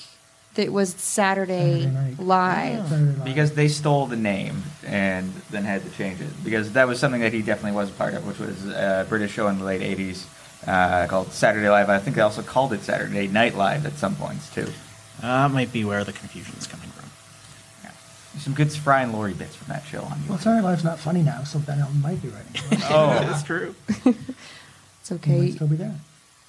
[0.59, 2.19] that it was Saturday, Saturday night.
[2.19, 2.89] Live.
[2.89, 3.25] Saturday Night.
[3.25, 6.29] Because they stole the name and then had to change it.
[6.43, 9.31] Because that was something that he definitely was a part of, which was a British
[9.33, 10.25] show in the late 80s
[10.67, 11.89] uh, called Saturday Live.
[11.89, 14.67] I think they also called it Saturday Night Live at some points, too.
[15.21, 17.09] That might be where the confusion is coming from.
[17.85, 18.41] Yeah.
[18.41, 20.43] Some good Fry and Laurie bits from that show on well, YouTube.
[20.43, 22.83] Saturday Night's not funny now, so Ben Elton might be writing.
[22.91, 23.77] Oh, That's true.
[23.89, 25.39] It's He okay.
[25.39, 25.95] might still be there.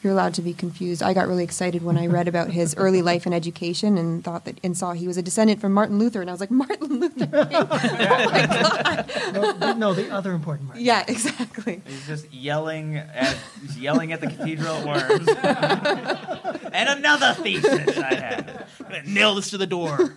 [0.01, 1.03] You're allowed to be confused.
[1.03, 4.45] I got really excited when I read about his early life and education and thought
[4.45, 7.01] that and saw he was a descendant from Martin Luther, and I was like, Martin
[7.01, 7.25] Luther.
[7.25, 7.29] King.
[7.33, 9.11] oh my god.
[9.33, 10.79] No, the- no, the other important part.
[10.79, 11.81] Yeah, exactly.
[11.85, 15.27] He's just yelling at he's yelling at the cathedral at Worms.
[16.73, 18.65] and another thesis I had.
[18.79, 20.15] I'm gonna nail this to the door.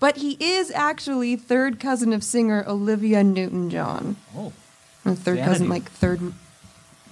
[0.00, 4.16] But he is actually third cousin of singer Olivia Newton-John.
[4.36, 4.52] oh,
[5.04, 5.44] Or third Vanity.
[5.44, 6.32] cousin, like third,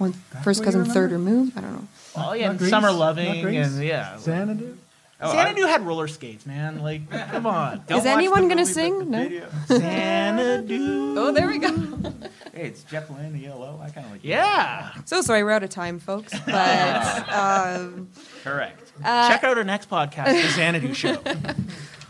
[0.01, 1.31] one, That's first what you cousin, third remember?
[1.31, 1.57] removed.
[1.57, 1.87] I don't know.
[2.17, 2.69] Oh yeah, Not and Grease?
[2.69, 4.17] summer Not loving and yeah.
[4.19, 4.77] Xanadu.
[5.23, 6.81] Oh, Xanadu I- had roller skates, man.
[6.81, 7.83] Like, come on.
[7.87, 9.09] Don't Is anyone gonna movie, sing?
[9.11, 9.23] No?
[9.23, 9.47] video.
[9.67, 11.15] Xanadu.
[11.17, 11.69] Oh, there we go.
[12.53, 13.79] Hey, it's Jeff Lynne, the ELO.
[13.81, 14.25] I kind of like.
[14.25, 14.91] Yeah.
[15.05, 16.37] So sorry, we're out of time, folks.
[16.45, 18.09] But um,
[18.43, 18.91] Correct.
[19.01, 21.17] Check out our next podcast, The Xanadu Show.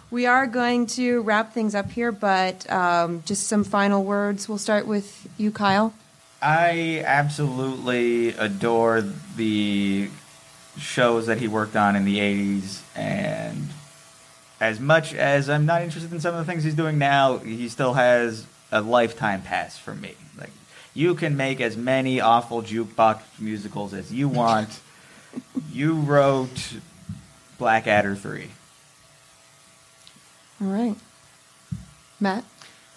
[0.10, 2.12] we are going to wrap things up here.
[2.12, 4.50] But um, just some final words.
[4.50, 5.94] We'll start with you, Kyle.
[6.42, 9.02] I absolutely adore
[9.36, 10.10] the
[10.78, 13.68] shows that he worked on in the 80s and
[14.62, 17.68] as much as I'm not interested in some of the things he's doing now, he
[17.68, 20.16] still has a lifetime pass for me.
[20.38, 20.52] Like
[20.94, 24.80] you can make as many awful jukebox musicals as you want.
[25.72, 26.76] you wrote
[27.58, 28.50] Blackadder 3.
[30.62, 30.96] All right,
[32.20, 32.46] Matt.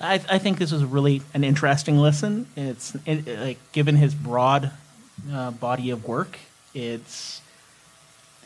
[0.01, 2.47] I, I think this was really an interesting listen.
[2.57, 4.71] It's it, it- like given his broad
[5.33, 6.39] uh, body of work,
[6.75, 7.41] it's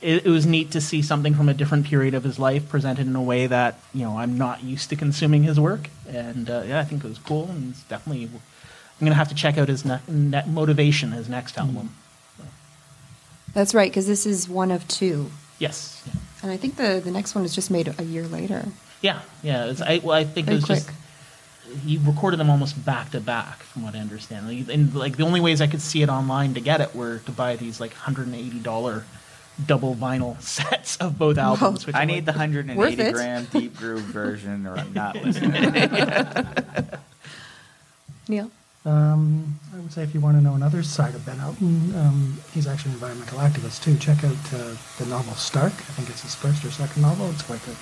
[0.01, 3.07] it, it was neat to see something from a different period of his life presented
[3.07, 6.63] in a way that you know I'm not used to consuming his work, and uh,
[6.67, 8.25] yeah, I think it was cool and it's definitely.
[9.01, 11.91] I'm gonna have to check out his ne- ne- Motorvation, his next album.
[13.55, 17.11] That's right, because this is one of two, Yes, yeah, and I think the the
[17.11, 18.67] next one is just made a year later.
[19.01, 19.67] yeah, yeah.
[19.67, 20.79] It's, I well, I think Very it was quick.
[20.85, 20.91] just
[21.85, 24.49] he recorded them almost back to back, from what I understand.
[24.49, 27.19] Like, And like the only ways I could see it online to get it were
[27.21, 29.05] to buy these like hundred and eighty dollar
[29.67, 31.87] double vinyl sets of both albums.
[31.87, 35.73] Which I I'm need the 180 gram deep groove version or I'm not listening.
[38.29, 38.51] Neil.
[38.85, 42.39] Um, I would say if you want to know another side of Ben Elton, um,
[42.55, 43.97] he's actually an environmental activist too.
[43.99, 45.73] Check out uh, the novel Stark.
[45.73, 47.29] I think it's his first or second novel.
[47.31, 47.77] It's quite good.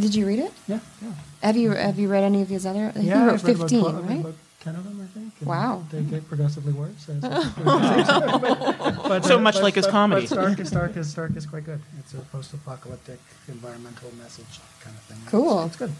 [0.00, 0.52] Did you read it?
[0.68, 1.12] Yeah, yeah.
[1.42, 2.90] Have you have you read any of his other?
[2.90, 4.20] He yeah, wrote I've read about fifteen, 12 right?
[4.20, 5.32] about ten of them, I think.
[5.48, 5.84] Wow.
[5.90, 7.08] They get progressively worse.
[7.08, 10.22] as But- but, So much but- like his comedy.
[10.26, 11.80] But Stark is Stark is Stark is quite good.
[11.98, 13.18] It's a post-apocalyptic
[13.48, 15.18] environmental message kind of thing.
[15.26, 15.64] Cool.
[15.64, 15.92] It's, it's good.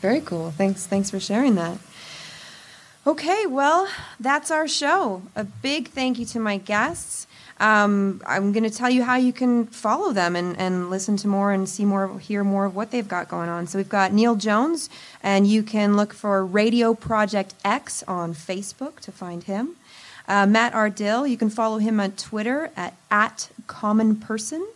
[0.00, 0.50] Very cool.
[0.52, 0.86] Thanks.
[0.86, 1.78] Thanks for sharing that.
[3.06, 3.86] Okay, well,
[4.18, 5.22] that's our show.
[5.36, 7.26] A big thank you to my guests.
[7.60, 11.28] Um, I'm going to tell you how you can follow them and, and listen to
[11.28, 13.66] more and see more, hear more of what they've got going on.
[13.66, 14.90] So we've got Neil Jones,
[15.22, 19.76] and you can look for Radio Project X on Facebook to find him.
[20.26, 24.66] Uh, Matt Ardill, you can follow him on Twitter at, at Common Person.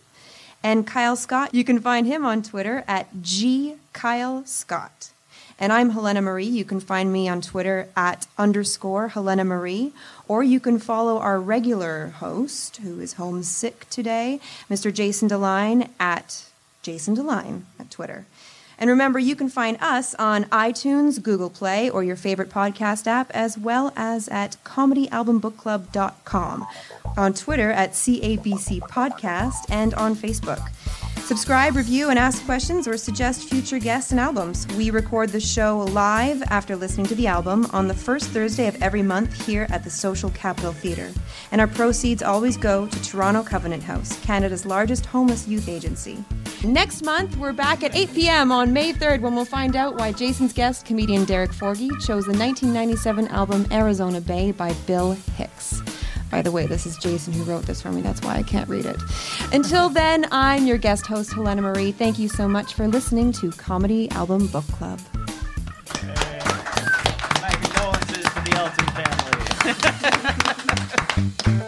[0.63, 5.11] And Kyle Scott, you can find him on Twitter at G Kyle Scott.
[5.61, 6.47] And I'm Helena Marie.
[6.47, 9.93] You can find me on Twitter at underscore Helena Marie,
[10.29, 14.39] or you can follow our regular host, who is homesick today,
[14.71, 14.95] Mr.
[14.95, 16.45] Jason Deline at
[16.83, 18.27] Jason Deline at Twitter.
[18.79, 23.29] And remember, you can find us on iTunes, Google Play, or your favorite podcast app,
[23.33, 26.67] as well as at comedyalbumbookclub.com,
[27.17, 30.71] on Twitter at CABC Podcast, and on Facebook.
[31.29, 34.67] Subscribe, review, and ask questions or suggest future guests and albums.
[34.79, 38.83] We record the show live after listening to the album on the first Thursday of
[38.83, 41.13] every month here at the Social Capital Theatre.
[41.53, 46.25] And our proceeds always go to Toronto Covenant House, Canada's largest homeless youth agency.
[46.65, 48.51] Next month, we're back at 8 p.m.
[48.51, 52.33] on May 3rd when we'll find out why Jason's guest, comedian Derek Forgie, chose the
[52.33, 55.83] 1997 album Arizona Bay by Bill Hicks.
[56.31, 58.03] By the way, this is Jason who wrote this for me.
[58.03, 58.97] That's why I can't read it.
[59.53, 61.93] Until then, I'm your guest host, Helena Marie.
[61.93, 65.01] Thank you so much for listening to Comedy Album Book Club.
[67.41, 68.87] My condolences to the Elton
[71.35, 71.65] family.